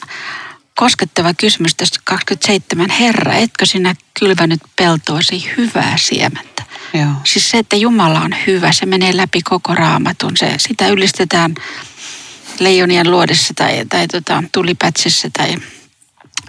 koskettava 0.74 1.34
kysymys 1.34 1.74
tästä 1.74 1.98
27. 2.04 2.90
Herra, 2.90 3.34
etkö 3.34 3.66
sinä 3.66 3.94
kylvänyt 4.20 4.60
peltoosi 4.76 5.52
hyvää 5.56 5.96
siementä? 5.96 6.62
Joo. 6.94 7.12
Siis 7.24 7.50
se, 7.50 7.58
että 7.58 7.76
Jumala 7.76 8.20
on 8.20 8.34
hyvä, 8.46 8.72
se 8.72 8.86
menee 8.86 9.16
läpi 9.16 9.42
koko 9.42 9.74
raamatun. 9.74 10.36
Se, 10.36 10.54
sitä 10.56 10.88
ylistetään 10.88 11.54
leijonien 12.58 13.10
luodessa 13.10 13.54
tai, 13.54 13.86
tai 13.88 14.08
tota, 14.08 14.44
tulipätsissä 14.52 15.30
tai 15.36 15.56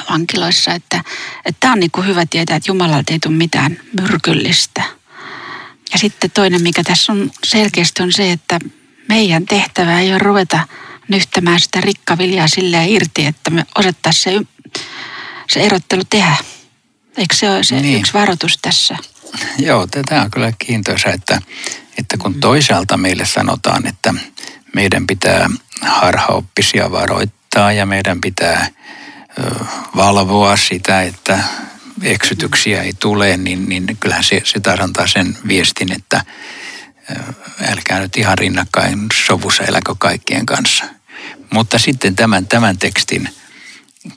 vankiloissa. 0.09 0.73
Että 0.73 1.03
tämä 1.59 1.73
on 1.73 1.79
niin 1.79 1.91
kuin 1.91 2.07
hyvä 2.07 2.25
tietää, 2.25 2.57
että 2.57 2.69
Jumalalta 2.71 3.13
ei 3.13 3.19
tule 3.19 3.33
mitään 3.35 3.77
myrkyllistä. 4.01 4.83
Ja 5.93 5.99
sitten 5.99 6.31
toinen, 6.31 6.61
mikä 6.63 6.83
tässä 6.83 7.11
on 7.11 7.31
selkeästi 7.43 8.03
on 8.03 8.11
se, 8.11 8.31
että 8.31 8.59
meidän 9.09 9.45
tehtävä 9.45 9.99
ei 9.99 10.09
ole 10.11 10.19
ruveta 10.19 10.67
nyhtämään 11.07 11.59
sitä 11.59 11.81
rikkaviljaa 11.81 12.47
silleen 12.47 12.89
irti, 12.89 13.25
että 13.25 13.49
me 13.49 13.65
osattaisiin 13.75 14.47
se, 14.73 14.81
se 15.49 15.59
erottelu 15.59 16.03
tehdä. 16.09 16.35
Eikö 17.17 17.35
se 17.35 17.49
ole 17.49 17.63
se 17.63 17.75
Niin. 17.81 17.99
yksi 17.99 18.13
varoitus 18.13 18.57
tässä? 18.61 18.97
Joo, 19.57 19.87
tämä 19.87 20.21
on 20.21 20.31
kyllä 20.31 20.51
kiintoisa, 20.59 21.09
että, 21.09 21.41
että 21.97 22.17
kun 22.17 22.39
toisaalta 22.39 22.97
meille 22.97 23.25
sanotaan, 23.25 23.87
että 23.87 24.13
meidän 24.75 25.07
pitää 25.07 25.49
harhaoppisia 25.81 26.91
varoittaa 26.91 27.71
ja 27.71 27.85
meidän 27.85 28.21
pitää 28.21 28.67
valvoa 29.95 30.55
sitä, 30.57 31.01
että 31.01 31.43
eksytyksiä 32.01 32.81
ei 32.81 32.93
tule, 32.99 33.37
niin, 33.37 33.69
niin 33.69 33.97
kyllähän 33.99 34.23
se, 34.23 34.41
se 34.43 34.59
taas 34.59 34.79
antaa 34.79 35.07
sen 35.07 35.37
viestin, 35.47 35.91
että 35.91 36.21
älkää 37.71 37.99
nyt 37.99 38.17
ihan 38.17 38.37
rinnakkain 38.37 39.07
sovussa 39.27 39.63
eläkö 39.63 39.95
kaikkien 39.99 40.45
kanssa. 40.45 40.85
Mutta 41.53 41.79
sitten 41.79 42.15
tämän, 42.15 42.47
tämän 42.47 42.77
tekstin 42.77 43.29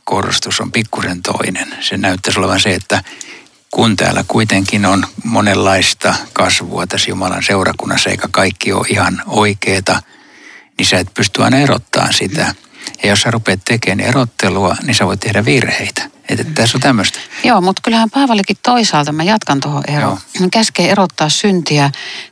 korostus 0.05 0.61
on 0.61 0.73
pikkusen 0.73 1.23
toinen. 1.23 1.77
Se 1.81 1.97
näyttäisi 1.97 2.39
olevan 2.39 2.61
se, 2.61 2.75
että 2.75 3.03
kun 3.71 3.97
täällä 3.97 4.25
kuitenkin 4.29 4.87
on 4.87 5.07
monenlaista 5.25 6.15
kasvua 6.33 6.87
tässä 6.87 7.11
Jumalan 7.11 7.43
seurakunnassa, 7.43 8.11
eikä 8.11 8.29
kaikki 8.31 8.73
ole 8.73 8.87
ihan 8.89 9.23
oikeeta, 9.27 10.03
niin 10.79 10.87
sä 10.87 10.99
et 10.99 11.15
pysty 11.15 11.43
aina 11.43 11.59
erottamaan 11.59 12.13
sitä. 12.13 12.55
Ja 13.03 13.09
jos 13.09 13.21
sä 13.21 13.31
rupeat 13.31 13.61
tekemään 13.65 14.09
erottelua, 14.09 14.77
niin 14.83 14.95
sä 14.95 15.07
voit 15.07 15.21
tehdä 15.21 15.45
virheitä. 15.45 16.11
Että 16.29 16.45
tässä 16.55 16.77
on 16.77 16.81
tämmöistä. 16.81 17.19
Joo, 17.45 17.61
mutta 17.61 17.83
kyllähän 17.85 18.11
Paavalikin 18.11 18.57
toisaalta, 18.63 19.13
mä 19.13 19.23
jatkan 19.23 19.61
tuohon 19.61 19.83
eroon, 19.89 20.19
hän 20.41 20.51
käskee 20.51 20.91
erottaa 20.91 21.29
syntiä 21.29 21.91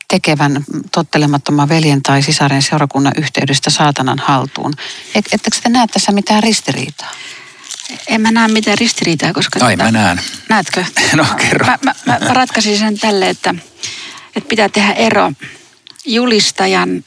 tekevän 0.09 0.65
tottelemattoman 0.93 1.69
veljen 1.69 2.03
tai 2.03 2.23
sisaren 2.23 2.63
seurakunnan 2.63 3.13
yhteydestä 3.17 3.71
saatanan 3.71 4.19
haltuun. 4.19 4.73
Et, 5.15 5.25
ettekö 5.33 5.57
te 5.63 5.69
näe 5.69 5.87
tässä 5.87 6.13
mitään 6.13 6.43
ristiriitaa? 6.43 7.11
En 8.07 8.21
mä 8.21 8.31
näe 8.31 8.49
mitään 8.49 8.79
ristiriitaa, 8.79 9.33
koska... 9.33 9.65
Ai 9.65 9.77
mä 9.77 9.91
näen. 9.91 10.21
Näetkö? 10.49 10.85
No, 11.17 11.27
kerro. 11.37 11.67
Mä, 11.67 11.79
mä, 11.85 11.95
mä, 12.07 12.19
mä 12.19 12.35
ratkaisin 12.35 12.79
sen 12.79 12.99
tälle, 12.99 13.29
että, 13.29 13.55
että 14.37 14.49
pitää 14.49 14.69
tehdä 14.69 14.93
ero 14.93 15.33
julistajan 16.07 17.05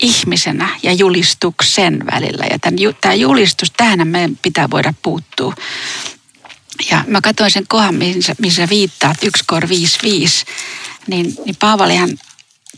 ihmisenä 0.00 0.68
ja 0.82 0.92
julistuksen 0.92 2.04
välillä. 2.12 2.44
Ja 2.50 2.58
tämän, 2.58 2.78
tämä 3.00 3.14
julistus, 3.14 3.72
tähän 3.76 4.08
meidän 4.08 4.38
pitää 4.42 4.70
voida 4.70 4.94
puuttua. 5.02 5.54
Ja 6.90 7.04
mä 7.06 7.20
katsoin 7.20 7.50
sen 7.50 7.66
kohan, 7.68 7.94
missä, 7.94 8.34
missä 8.38 8.68
viittaat, 8.68 9.16
1 9.22 9.44
kor 9.46 9.64
5.5, 9.64 9.68
niin, 11.06 11.34
niin 11.44 11.56
Paavalihan 11.60 12.18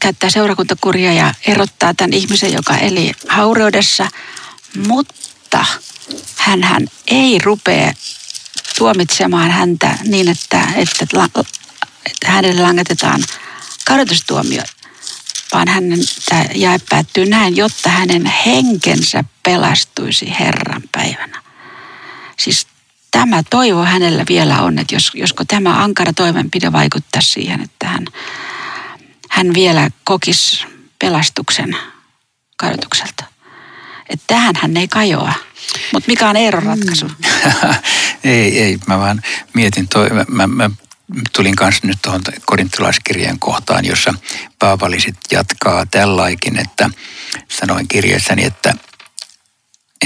käyttää 0.01 0.31
seurakuntakuria 0.31 1.13
ja 1.13 1.35
erottaa 1.47 1.95
tämän 1.95 2.13
ihmisen, 2.13 2.53
joka 2.53 2.77
eli 2.77 3.13
haureudessa, 3.29 4.09
mutta 4.87 5.65
hän 6.37 6.89
ei 7.07 7.39
rupea 7.39 7.93
tuomitsemaan 8.79 9.51
häntä 9.51 9.99
niin, 10.05 10.29
että, 10.29 10.61
että, 10.77 11.07
että 12.07 12.31
hänelle 12.31 12.63
langetetaan 12.63 13.25
kadotustuomio, 13.85 14.63
vaan 15.53 15.69
hänen 15.69 15.99
jae 16.55 16.79
päättyy 16.91 17.27
näin, 17.27 17.57
jotta 17.57 17.89
hänen 17.89 18.27
henkensä 18.47 19.25
pelastuisi 19.43 20.35
Herran 20.41 20.83
päivänä. 20.93 21.43
Siis 22.39 22.67
tämä 23.11 23.43
toivo 23.51 23.85
hänellä 23.85 24.25
vielä 24.29 24.63
on, 24.63 24.79
että 24.79 24.95
jos, 24.95 25.11
josko 25.15 25.45
tämä 25.45 25.85
ankara 25.85 26.13
toimenpide 26.13 26.73
vaikuttaa 26.73 27.23
siihen, 27.23 27.61
että 27.61 27.89
hän, 27.89 28.05
hän 29.31 29.55
vielä 29.55 29.91
kokisi 30.05 30.65
pelastuksen 30.99 31.77
kadotukselta. 32.57 33.25
Että 34.09 34.25
tähän 34.27 34.55
hän 34.63 34.77
ei 34.77 34.89
kajoa. 34.89 35.33
Mutta 35.93 36.07
mikä 36.07 36.29
on 36.29 36.37
Eeron 36.37 36.63
ratkaisu? 36.63 37.07
ei, 38.25 38.63
ei, 38.63 38.79
mä 38.87 38.99
vaan 38.99 39.23
mietin, 39.55 39.89
toi, 39.89 40.09
mä, 40.11 40.25
mä, 40.29 40.47
mä 40.47 40.71
tulin 41.33 41.57
kanssa 41.57 41.87
nyt 41.87 41.99
tuohon 42.03 42.23
korintilaiskirjeen 42.47 43.39
kohtaan, 43.39 43.85
jossa 43.85 44.15
Paavali 44.59 45.01
sit 45.01 45.17
jatkaa 45.31 45.87
tällaikin, 45.87 46.59
että 46.59 46.91
sanoin 47.49 47.89
kirjeessäni, 47.89 48.45
että 48.45 48.75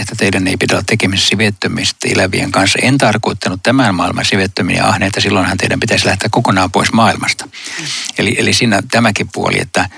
että 0.00 0.14
teidän 0.16 0.48
ei 0.48 0.56
pidä 0.56 0.74
olla 0.74 0.84
tekemisissä 0.86 1.28
sivettömistä 1.28 2.08
elävien 2.08 2.52
kanssa. 2.52 2.78
En 2.82 2.98
tarkoittanut 2.98 3.62
tämän 3.62 3.94
maailman 3.94 4.24
sivettömiä 4.24 4.76
ja 4.76 4.88
ahneita, 4.88 5.20
silloinhan 5.20 5.58
teidän 5.58 5.80
pitäisi 5.80 6.06
lähteä 6.06 6.28
kokonaan 6.30 6.72
pois 6.72 6.92
maailmasta. 6.92 7.46
Mm. 7.46 7.84
Eli, 8.18 8.34
eli 8.38 8.52
siinä 8.52 8.82
tämäkin 8.90 9.28
puoli, 9.32 9.60
että, 9.60 9.88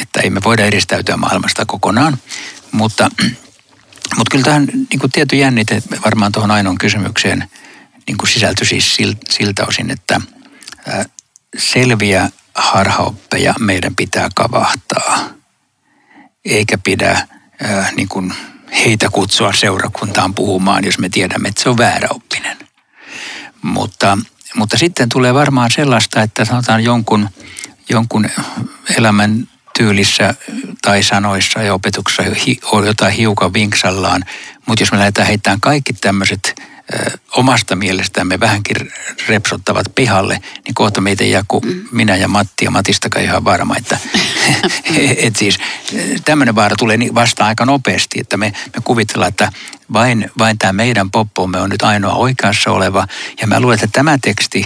että 0.00 0.20
ei 0.20 0.30
me 0.30 0.40
voida 0.44 0.64
eristäytyä 0.64 1.16
maailmasta 1.16 1.66
kokonaan, 1.66 2.18
mutta, 2.72 3.10
mutta 4.16 4.30
kyllä 4.30 4.44
tähän 4.44 4.66
niin 4.66 5.10
tietty 5.12 5.36
jännite 5.36 5.82
varmaan 6.04 6.32
tuohon 6.32 6.50
ainoan 6.50 6.78
kysymykseen 6.78 7.50
niin 8.06 8.16
kuin 8.18 8.28
sisältyi 8.28 8.66
siis 8.66 8.96
siltä 9.30 9.64
osin, 9.64 9.90
että 9.90 10.20
selviä 11.58 12.30
harhaoppeja 12.54 13.54
meidän 13.60 13.96
pitää 13.96 14.28
kavahtaa, 14.34 15.28
eikä 16.44 16.78
pidä 16.78 17.28
niin 17.96 18.08
kuin 18.08 18.34
heitä 18.72 19.08
kutsua 19.08 19.52
seurakuntaan 19.52 20.34
puhumaan, 20.34 20.84
jos 20.84 20.98
me 20.98 21.08
tiedämme, 21.08 21.48
että 21.48 21.62
se 21.62 21.68
on 21.68 21.78
vääräoppinen. 21.78 22.56
Mutta, 23.62 24.18
mutta 24.54 24.78
sitten 24.78 25.08
tulee 25.08 25.34
varmaan 25.34 25.70
sellaista, 25.70 26.22
että 26.22 26.44
sanotaan 26.44 26.84
jonkun, 26.84 27.28
jonkun 27.88 28.26
elämän 28.96 29.48
tyylissä 29.78 30.34
tai 30.82 31.02
sanoissa 31.02 31.62
ja 31.62 31.74
opetuksessa 31.74 32.22
on 32.72 32.86
jotain 32.86 33.12
hiukan 33.12 33.52
vinksallaan, 33.52 34.24
mutta 34.66 34.82
jos 34.82 34.92
me 34.92 34.98
lähdetään 34.98 35.28
heittämään 35.28 35.60
kaikki 35.60 35.92
tämmöiset 35.92 36.62
omasta 37.36 37.76
mielestämme 37.76 38.40
vähänkin 38.40 38.92
repsottavat 39.28 39.86
pihalle, 39.94 40.40
niin 40.64 40.74
kohta 40.74 41.00
meitä 41.00 41.24
jää 41.24 41.44
kuin 41.48 41.64
mm. 41.64 41.84
minä 41.92 42.16
ja 42.16 42.28
Matti 42.28 42.64
ja 42.64 42.70
Matistakaan 42.70 43.24
ihan 43.24 43.44
varma, 43.44 43.76
että 43.76 43.98
et 45.26 45.36
siis 45.36 45.58
tämmöinen 46.24 46.54
vaara 46.54 46.76
tulee 46.76 46.98
vasta 47.14 47.46
aika 47.46 47.66
nopeasti, 47.66 48.20
että 48.20 48.36
me, 48.36 48.52
me 48.76 48.82
kuvitellaan, 48.84 49.28
että 49.28 49.52
vain, 49.92 50.30
vain 50.38 50.58
tämä 50.58 50.72
meidän 50.72 51.10
poppomme 51.10 51.60
on 51.60 51.70
nyt 51.70 51.82
ainoa 51.82 52.14
oikeassa 52.14 52.70
oleva 52.70 53.06
ja 53.40 53.46
mä 53.46 53.60
luulen, 53.60 53.74
että 53.74 53.88
tämä 53.92 54.18
teksti 54.22 54.64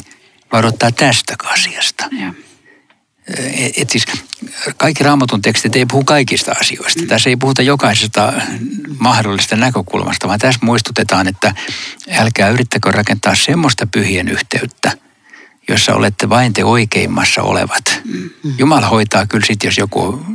varoittaa 0.53 0.93
tästä 0.93 1.35
asiasta. 1.45 2.05
Ja. 2.21 2.35
Et, 3.29 3.73
et 3.77 3.91
siis 3.91 4.05
kaikki 4.77 5.05
raamatun 5.05 5.43
tekstit 5.43 5.77
ei 5.77 5.87
puhu 5.87 6.05
kaikista 6.05 6.53
asioista. 6.61 7.03
Mm. 7.03 7.09
Tässä 7.09 7.31
ei 7.31 7.37
puhuta 7.37 7.63
jokaisesta 7.63 8.33
mahdollisesta 8.99 9.57
näkökulmasta, 9.57 10.29
vaan 10.29 10.39
tässä 10.39 10.61
muistutetaan, 10.63 11.29
että 11.29 11.55
älkää 12.11 12.49
yrittäkö 12.49 12.93
rakentaa 12.93 13.35
semmoista 13.35 13.87
pyhien 13.87 14.29
yhteyttä, 14.29 14.93
jossa 15.69 15.95
olette 15.95 16.29
vain 16.29 16.53
te 16.53 16.65
oikeimmassa 16.65 17.43
olevat. 17.43 18.01
Mm. 18.05 18.31
Jumala 18.59 18.89
hoitaa 18.89 19.27
kyllä 19.27 19.47
sitten, 19.47 19.69
jos 19.69 19.79
joku 19.79 20.27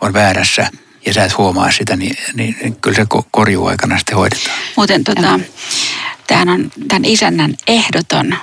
on 0.00 0.12
väärässä 0.12 0.70
ja 1.06 1.14
sä 1.14 1.24
et 1.24 1.38
huomaa 1.38 1.70
sitä, 1.70 1.96
niin, 1.96 2.16
niin 2.34 2.76
kyllä 2.80 2.96
se 2.96 3.06
korjuaikana 3.30 3.98
sitten 3.98 4.16
hoidetaan. 4.16 4.58
Muuten 4.76 5.04
tota, 5.04 5.40
tämähän 6.26 6.48
on 6.48 6.70
tämän 6.88 7.04
isännän 7.04 7.54
ehdoton 7.66 8.34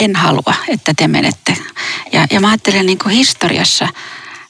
en 0.00 0.16
halua, 0.16 0.54
että 0.68 0.92
te 0.96 1.08
menette. 1.08 1.56
Ja, 2.12 2.26
ja 2.30 2.40
mä 2.40 2.48
ajattelen 2.48 2.86
niin 2.86 2.98
kuin 2.98 3.14
historiassa, 3.14 3.88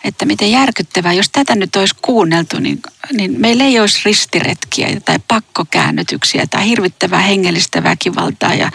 että 0.05 0.25
miten 0.25 0.51
järkyttävää, 0.51 1.13
jos 1.13 1.29
tätä 1.33 1.55
nyt 1.55 1.77
olisi 1.77 1.95
kuunneltu, 2.03 2.59
niin, 2.59 2.83
niin 3.13 3.41
meillä 3.41 3.65
ei 3.65 3.81
olisi 3.81 4.01
ristiretkiä 4.05 5.01
tai 5.01 5.19
pakkokäännytyksiä 5.29 6.47
tai 6.47 6.69
hirvittävää 6.69 7.21
hengellistä 7.21 7.83
väkivaltaa 7.83 8.55
ja, 8.55 8.71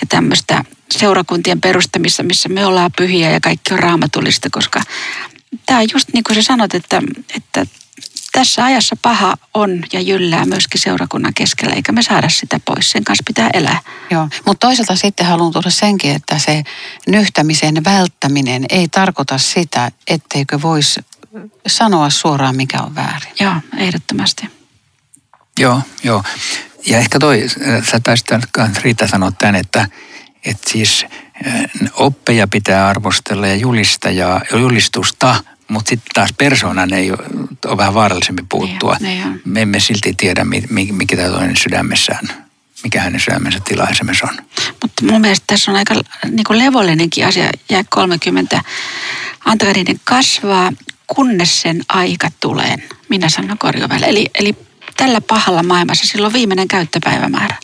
ja 0.00 0.06
tämmöistä 0.08 0.64
seurakuntien 0.90 1.60
perustamissa, 1.60 2.22
missä 2.22 2.48
me 2.48 2.66
ollaan 2.66 2.90
pyhiä 2.96 3.30
ja 3.30 3.40
kaikki 3.40 3.74
on 3.74 3.78
raamatullista, 3.78 4.48
koska 4.52 4.82
tämä 5.66 5.78
on 5.78 5.86
just 5.92 6.08
niin 6.12 6.24
kuin 6.24 6.34
sä 6.34 6.42
sanot, 6.42 6.74
että, 6.74 7.02
että 7.36 7.66
tässä 8.36 8.64
ajassa 8.64 8.96
paha 9.02 9.34
on 9.54 9.82
ja 9.92 10.00
jyllää 10.00 10.44
myöskin 10.44 10.80
seurakunnan 10.80 11.34
keskellä, 11.34 11.74
eikä 11.74 11.92
me 11.92 12.02
saada 12.02 12.28
sitä 12.28 12.60
pois. 12.64 12.90
Sen 12.90 13.04
kanssa 13.04 13.22
pitää 13.26 13.50
elää. 13.54 13.80
Joo, 14.10 14.28
mutta 14.46 14.66
toisaalta 14.66 14.96
sitten 14.96 15.26
haluan 15.26 15.52
tuoda 15.52 15.70
senkin, 15.70 16.14
että 16.14 16.38
se 16.38 16.62
nyhtämisen 17.06 17.84
välttäminen 17.84 18.64
ei 18.68 18.88
tarkoita 18.88 19.38
sitä, 19.38 19.90
etteikö 20.06 20.62
voisi 20.62 21.00
sanoa 21.66 22.10
suoraan, 22.10 22.56
mikä 22.56 22.82
on 22.82 22.94
väärin. 22.94 23.32
Joo, 23.40 23.54
ehdottomasti. 23.76 24.48
Joo, 25.58 25.80
joo. 26.02 26.24
Ja 26.86 26.98
ehkä 26.98 27.18
toi, 27.18 27.46
sä 27.90 28.00
taisit 28.00 28.28
Riita 28.82 29.06
sanoa 29.06 29.30
tämän, 29.30 29.54
että, 29.54 29.88
että 30.44 30.70
siis 30.70 31.06
oppeja 31.92 32.48
pitää 32.48 32.88
arvostella 32.88 33.46
ja 33.46 33.56
julistajaa, 33.56 34.40
julistusta, 34.52 35.44
mutta 35.68 35.88
sitten 35.88 36.10
taas 36.14 36.32
persoonan 36.38 36.92
ei 36.92 37.10
ole, 37.10 37.18
ole 37.66 37.76
vähän 37.76 37.94
vaarallisempi 37.94 38.42
puuttua. 38.48 38.96
Niin, 39.00 39.24
niin 39.24 39.42
Me 39.44 39.62
emme 39.62 39.80
silti 39.80 40.14
tiedä, 40.16 40.46
mikä 40.90 41.16
tämä 41.16 41.28
toinen 41.28 41.56
sydämessään, 41.56 42.28
mikä 42.84 43.00
hänen 43.00 43.20
sydämensä 43.20 43.60
tila 43.64 43.88
esimerkiksi 43.88 44.26
on. 44.26 44.36
Mutta 44.82 45.04
mun 45.04 45.20
mielestä 45.20 45.44
tässä 45.46 45.70
on 45.70 45.76
aika 45.76 45.94
niin 46.30 46.58
levollinenkin 46.58 47.26
asia, 47.26 47.50
jää 47.70 47.84
30. 47.90 48.60
Antakaa 49.44 49.74
niiden 49.74 50.00
kasvaa, 50.04 50.72
kunnes 51.06 51.62
sen 51.62 51.82
aika 51.88 52.28
tulee. 52.40 52.76
Minä 53.08 53.28
sanon 53.28 53.58
korjovällä. 53.58 54.06
Eli, 54.06 54.26
eli 54.34 54.54
tällä 54.96 55.20
pahalla 55.20 55.62
maailmassa 55.62 56.06
silloin 56.06 56.32
viimeinen 56.32 56.68
käyttöpäivämäärä. 56.68 57.56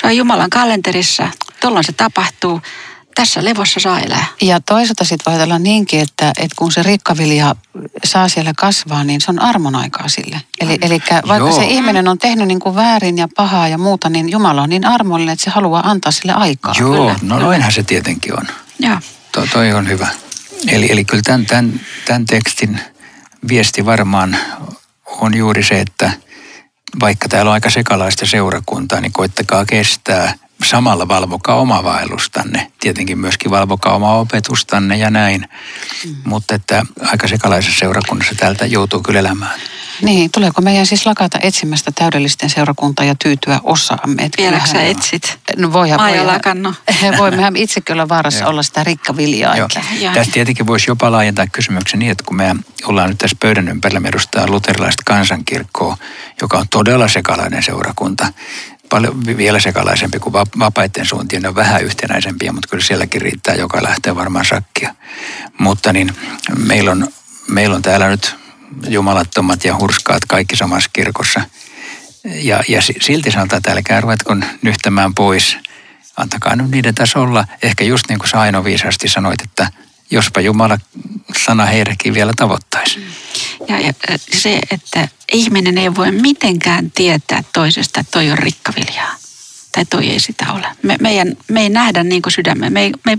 Se 0.00 0.06
on 0.06 0.16
Jumalan 0.16 0.50
kalenterissa, 0.50 1.28
tuolloin 1.60 1.84
se 1.84 1.92
tapahtuu 1.92 2.60
tässä 3.16 3.44
levossa 3.44 3.80
saa 3.80 4.00
elää. 4.00 4.26
Ja 4.42 4.60
toisaalta 4.60 5.04
sitten 5.04 5.24
voi 5.26 5.34
ajatella 5.34 5.58
niinkin, 5.58 6.00
että, 6.00 6.28
että 6.28 6.54
kun 6.56 6.72
se 6.72 6.82
rikkavilja 6.82 7.54
saa 8.04 8.28
siellä 8.28 8.52
kasvaa, 8.58 9.04
niin 9.04 9.20
se 9.20 9.30
on 9.30 9.42
armon 9.42 9.76
aikaa 9.76 10.08
sille. 10.08 10.40
Eli, 10.60 10.78
eli 10.82 11.00
vaikka 11.28 11.48
Joo. 11.48 11.52
se 11.52 11.64
ihminen 11.64 12.08
on 12.08 12.18
tehnyt 12.18 12.48
niin 12.48 12.60
kuin 12.60 12.74
väärin 12.74 13.18
ja 13.18 13.28
pahaa 13.36 13.68
ja 13.68 13.78
muuta, 13.78 14.08
niin 14.08 14.28
Jumala 14.28 14.62
on 14.62 14.70
niin 14.70 14.84
armollinen, 14.84 15.32
että 15.32 15.44
se 15.44 15.50
haluaa 15.50 15.90
antaa 15.90 16.12
sille 16.12 16.32
aikaa. 16.32 16.74
Joo, 16.78 16.92
kyllä. 16.92 17.16
no 17.22 17.38
noinhan 17.38 17.72
se 17.72 17.82
tietenkin 17.82 18.38
on. 18.38 18.46
Joo. 18.78 18.98
To, 19.32 19.46
toi 19.52 19.72
on 19.72 19.88
hyvä. 19.88 20.08
Eli, 20.68 20.92
eli 20.92 21.04
kyllä 21.04 21.22
tämän, 21.22 21.46
tämän, 21.46 21.80
tämän 22.06 22.26
tekstin 22.26 22.80
viesti 23.48 23.86
varmaan 23.86 24.36
on 25.06 25.36
juuri 25.36 25.62
se, 25.62 25.80
että 25.80 26.10
vaikka 27.00 27.28
täällä 27.28 27.48
on 27.48 27.54
aika 27.54 27.70
sekalaista 27.70 28.26
seurakuntaa, 28.26 29.00
niin 29.00 29.12
koittakaa 29.12 29.64
kestää– 29.64 30.34
samalla 30.64 31.08
valvokaa 31.08 31.56
oma 31.56 31.84
vaellustanne. 31.84 32.72
Tietenkin 32.80 33.18
myöskin 33.18 33.50
valvokaa 33.50 33.94
omaa 33.94 34.18
opetustanne 34.18 34.96
ja 34.96 35.10
näin. 35.10 35.48
Mm. 36.04 36.16
Mutta 36.24 36.54
että 36.54 36.86
aika 37.00 37.28
sekalaisessa 37.28 37.78
seurakunnassa 37.78 38.34
täältä 38.34 38.66
joutuu 38.66 39.02
kyllä 39.02 39.20
elämään. 39.20 39.60
Niin, 40.02 40.30
tuleeko 40.30 40.62
meidän 40.62 40.86
siis 40.86 41.06
lakata 41.06 41.38
etsimästä 41.42 41.92
täydellisten 41.94 42.50
seurakuntaa 42.50 43.06
ja 43.06 43.14
tyytyä 43.14 43.60
osaamme? 43.62 44.30
Vieläkö 44.38 44.66
sä 44.66 44.82
etsit? 44.82 45.38
No 45.56 45.72
voihan, 45.72 46.00
voihan, 46.00 46.26
lakanno. 46.26 46.74
voimmehan 47.18 47.56
itsekin 47.56 47.92
olla 47.92 48.08
vaarassa 48.08 48.46
olla 48.46 48.62
sitä 48.62 48.84
rikkaviljaa. 48.84 49.54
Tästä 50.14 50.32
tietenkin 50.32 50.66
voisi 50.66 50.90
jopa 50.90 51.12
laajentaa 51.12 51.46
kysymyksen 51.52 51.98
niin, 51.98 52.10
että 52.12 52.24
kun 52.24 52.36
me 52.36 52.56
ollaan 52.84 53.08
nyt 53.08 53.18
tässä 53.18 53.36
pöydän 53.40 53.68
ympärillä, 53.68 54.00
me 54.00 54.08
edustaa 54.08 54.46
luterilaista 54.46 55.02
kansankirkkoa, 55.06 55.96
joka 56.40 56.58
on 56.58 56.68
todella 56.68 57.08
sekalainen 57.08 57.62
seurakunta 57.62 58.32
paljon 58.90 59.26
vielä 59.26 59.60
sekalaisempi 59.60 60.18
kuin 60.18 60.32
vapaiden 60.32 61.06
suuntien. 61.06 61.42
Ne 61.42 61.48
on 61.48 61.54
vähän 61.54 61.84
yhtenäisempiä, 61.84 62.52
mutta 62.52 62.68
kyllä 62.68 62.84
sielläkin 62.84 63.20
riittää, 63.20 63.54
joka 63.54 63.82
lähtee 63.82 64.16
varmaan 64.16 64.44
sakkia. 64.44 64.94
Mutta 65.58 65.92
niin 65.92 66.16
meillä 66.58 66.90
on, 66.90 67.08
meillä 67.48 67.76
on 67.76 67.82
täällä 67.82 68.08
nyt 68.08 68.36
jumalattomat 68.88 69.64
ja 69.64 69.76
hurskaat 69.76 70.24
kaikki 70.28 70.56
samassa 70.56 70.90
kirkossa. 70.92 71.40
Ja, 72.24 72.62
ja 72.68 72.82
silti 72.82 73.30
sanotaan, 73.30 73.58
että 73.58 73.72
älkää 73.72 74.00
ruvetko 74.00 74.36
nyhtämään 74.62 75.14
pois. 75.14 75.56
Antakaa 76.16 76.56
nyt 76.56 76.70
niiden 76.70 76.94
tässä 76.94 77.18
olla. 77.18 77.44
Ehkä 77.62 77.84
just 77.84 78.08
niin 78.08 78.18
kuin 78.18 78.28
Saino 78.28 78.64
viisasti 78.64 79.08
sanoit, 79.08 79.40
että 79.40 79.70
jospa 80.10 80.40
Jumala 80.40 80.78
sana 81.44 81.66
heidätkin 81.66 82.14
vielä 82.14 82.32
tavoittaisi. 82.36 83.06
Ja, 83.68 83.80
ja 83.80 83.92
se, 84.32 84.60
että 84.70 85.08
ihminen 85.32 85.78
ei 85.78 85.94
voi 85.94 86.12
mitenkään 86.12 86.90
tietää 86.90 87.42
toisesta, 87.52 88.00
että 88.00 88.12
toi 88.12 88.30
on 88.30 88.38
rikkaviljaa. 88.38 89.14
Tai 89.72 89.84
toi 89.84 90.10
ei 90.10 90.20
sitä 90.20 90.52
ole. 90.52 90.66
Me, 90.82 90.96
meidän, 91.00 91.36
me 91.50 91.60
ei 91.60 91.68
nähdä 91.68 92.04
niin 92.04 92.22
kuin 92.22 92.32
sydämme. 92.32 92.70
Me 92.70 92.82
ei, 92.82 92.92
me, 93.04 93.18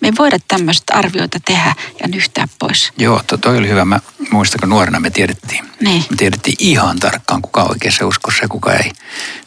me 0.00 0.08
ei 0.08 0.12
voida 0.18 0.36
tämmöistä 0.48 0.94
arvioita 0.94 1.38
tehdä 1.44 1.74
ja 2.00 2.08
nyhtää 2.08 2.48
pois. 2.58 2.92
Joo, 2.98 3.22
to, 3.26 3.36
toi 3.36 3.58
oli 3.58 3.68
hyvä. 3.68 3.84
Mä 3.84 4.00
muistan, 4.30 4.60
kun 4.60 4.68
nuorena 4.68 5.00
me 5.00 5.10
tiedettiin. 5.10 5.64
Niin. 5.80 6.04
Me 6.10 6.16
tiedettiin 6.16 6.56
ihan 6.58 6.98
tarkkaan, 6.98 7.42
kuka 7.42 7.62
oikeassa 7.62 8.06
uskossa 8.06 8.44
ja 8.44 8.48
kuka 8.48 8.74
ei. 8.74 8.92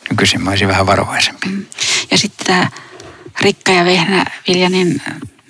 Nykyisin 0.09 0.43
mä 0.43 0.49
olisin 0.49 0.67
vähän 0.67 0.85
varovaisempi. 0.85 1.49
Mm. 1.49 1.65
Ja 2.11 2.17
sitten 2.17 2.45
tämä 2.47 2.69
rikka 3.41 3.71
ja 3.71 3.85
vehnä 3.85 4.25
vilja, 4.47 4.69
niin 4.69 5.01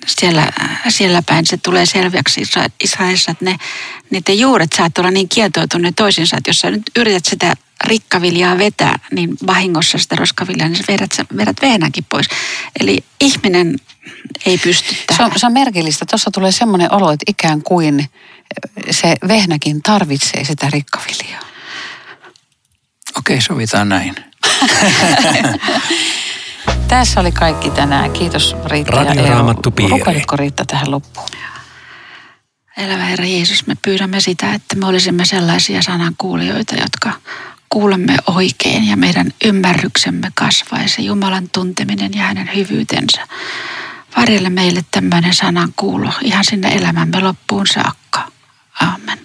siellä, 0.06 0.48
siellä 0.88 1.22
päin 1.22 1.46
se 1.46 1.56
tulee 1.56 1.86
selväksi 1.86 2.42
Israelissa, 2.84 3.30
että 3.30 3.44
ne, 3.44 3.56
niiden 4.10 4.38
juuret 4.38 4.72
saattaa 4.72 5.02
olla 5.02 5.10
niin 5.10 5.28
kietoutuneet 5.28 5.96
toisinsa, 5.96 6.36
että 6.36 6.50
jos 6.50 6.60
sä 6.60 6.70
nyt 6.70 6.82
yrität 6.96 7.24
sitä 7.24 7.54
rikkaviljaa 7.84 8.58
vetää, 8.58 8.98
niin 9.12 9.36
vahingossa 9.46 9.98
sitä 9.98 10.16
roskaviljaa, 10.16 10.68
niin 10.68 10.76
sä 10.76 10.84
vedät, 10.88 11.10
vedät 11.36 11.56
vehnäkin 11.62 12.04
pois. 12.08 12.26
Eli 12.80 13.04
ihminen 13.20 13.76
ei 14.46 14.58
pysty 14.58 14.96
tähän. 15.06 15.16
Se 15.16 15.22
on, 15.22 15.40
se 15.40 15.46
on 15.46 15.52
merkillistä. 15.52 16.04
Tuossa 16.10 16.30
tulee 16.30 16.52
semmoinen 16.52 16.92
olo, 16.92 17.10
että 17.10 17.24
ikään 17.28 17.62
kuin 17.62 18.10
se 18.90 19.16
vehnäkin 19.28 19.82
tarvitsee 19.82 20.44
sitä 20.44 20.68
rikkaviljaa. 20.72 21.42
Okei, 23.18 23.40
sovitaan 23.40 23.88
näin. 23.88 24.14
Tässä 26.92 27.20
oli 27.20 27.32
kaikki 27.32 27.70
tänään. 27.70 28.10
Kiitos 28.10 28.56
Riitta 28.66 29.04
Radio 29.04 29.24
ja 29.24 29.44
Rukoilitko 29.90 30.36
Riitta 30.36 30.64
tähän 30.64 30.90
loppuun? 30.90 31.26
Elävä 32.76 33.04
Herra 33.04 33.24
Jeesus, 33.24 33.66
me 33.66 33.74
pyydämme 33.82 34.20
sitä, 34.20 34.54
että 34.54 34.76
me 34.76 34.86
olisimme 34.86 35.24
sellaisia 35.24 35.82
sanankuulijoita, 35.82 36.74
jotka 36.74 37.12
kuulemme 37.68 38.16
oikein 38.26 38.88
ja 38.88 38.96
meidän 38.96 39.30
ymmärryksemme 39.44 40.28
kasvaisi. 40.34 41.06
Jumalan 41.06 41.48
tunteminen 41.50 42.10
ja 42.14 42.22
hänen 42.22 42.50
hyvyytensä. 42.54 43.28
Varjelle 44.16 44.50
meille 44.50 44.84
tämmöinen 44.90 45.34
sanan 45.34 45.72
kuulo 45.76 46.12
ihan 46.22 46.44
sinne 46.44 46.68
elämämme 46.68 47.20
loppuun 47.20 47.66
saakka. 47.66 48.28
Amen. 48.80 49.18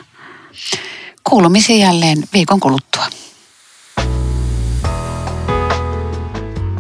Kuulumisia 1.24 1.78
jälleen 1.78 2.24
viikon 2.34 2.60
kuluttua. 2.60 3.06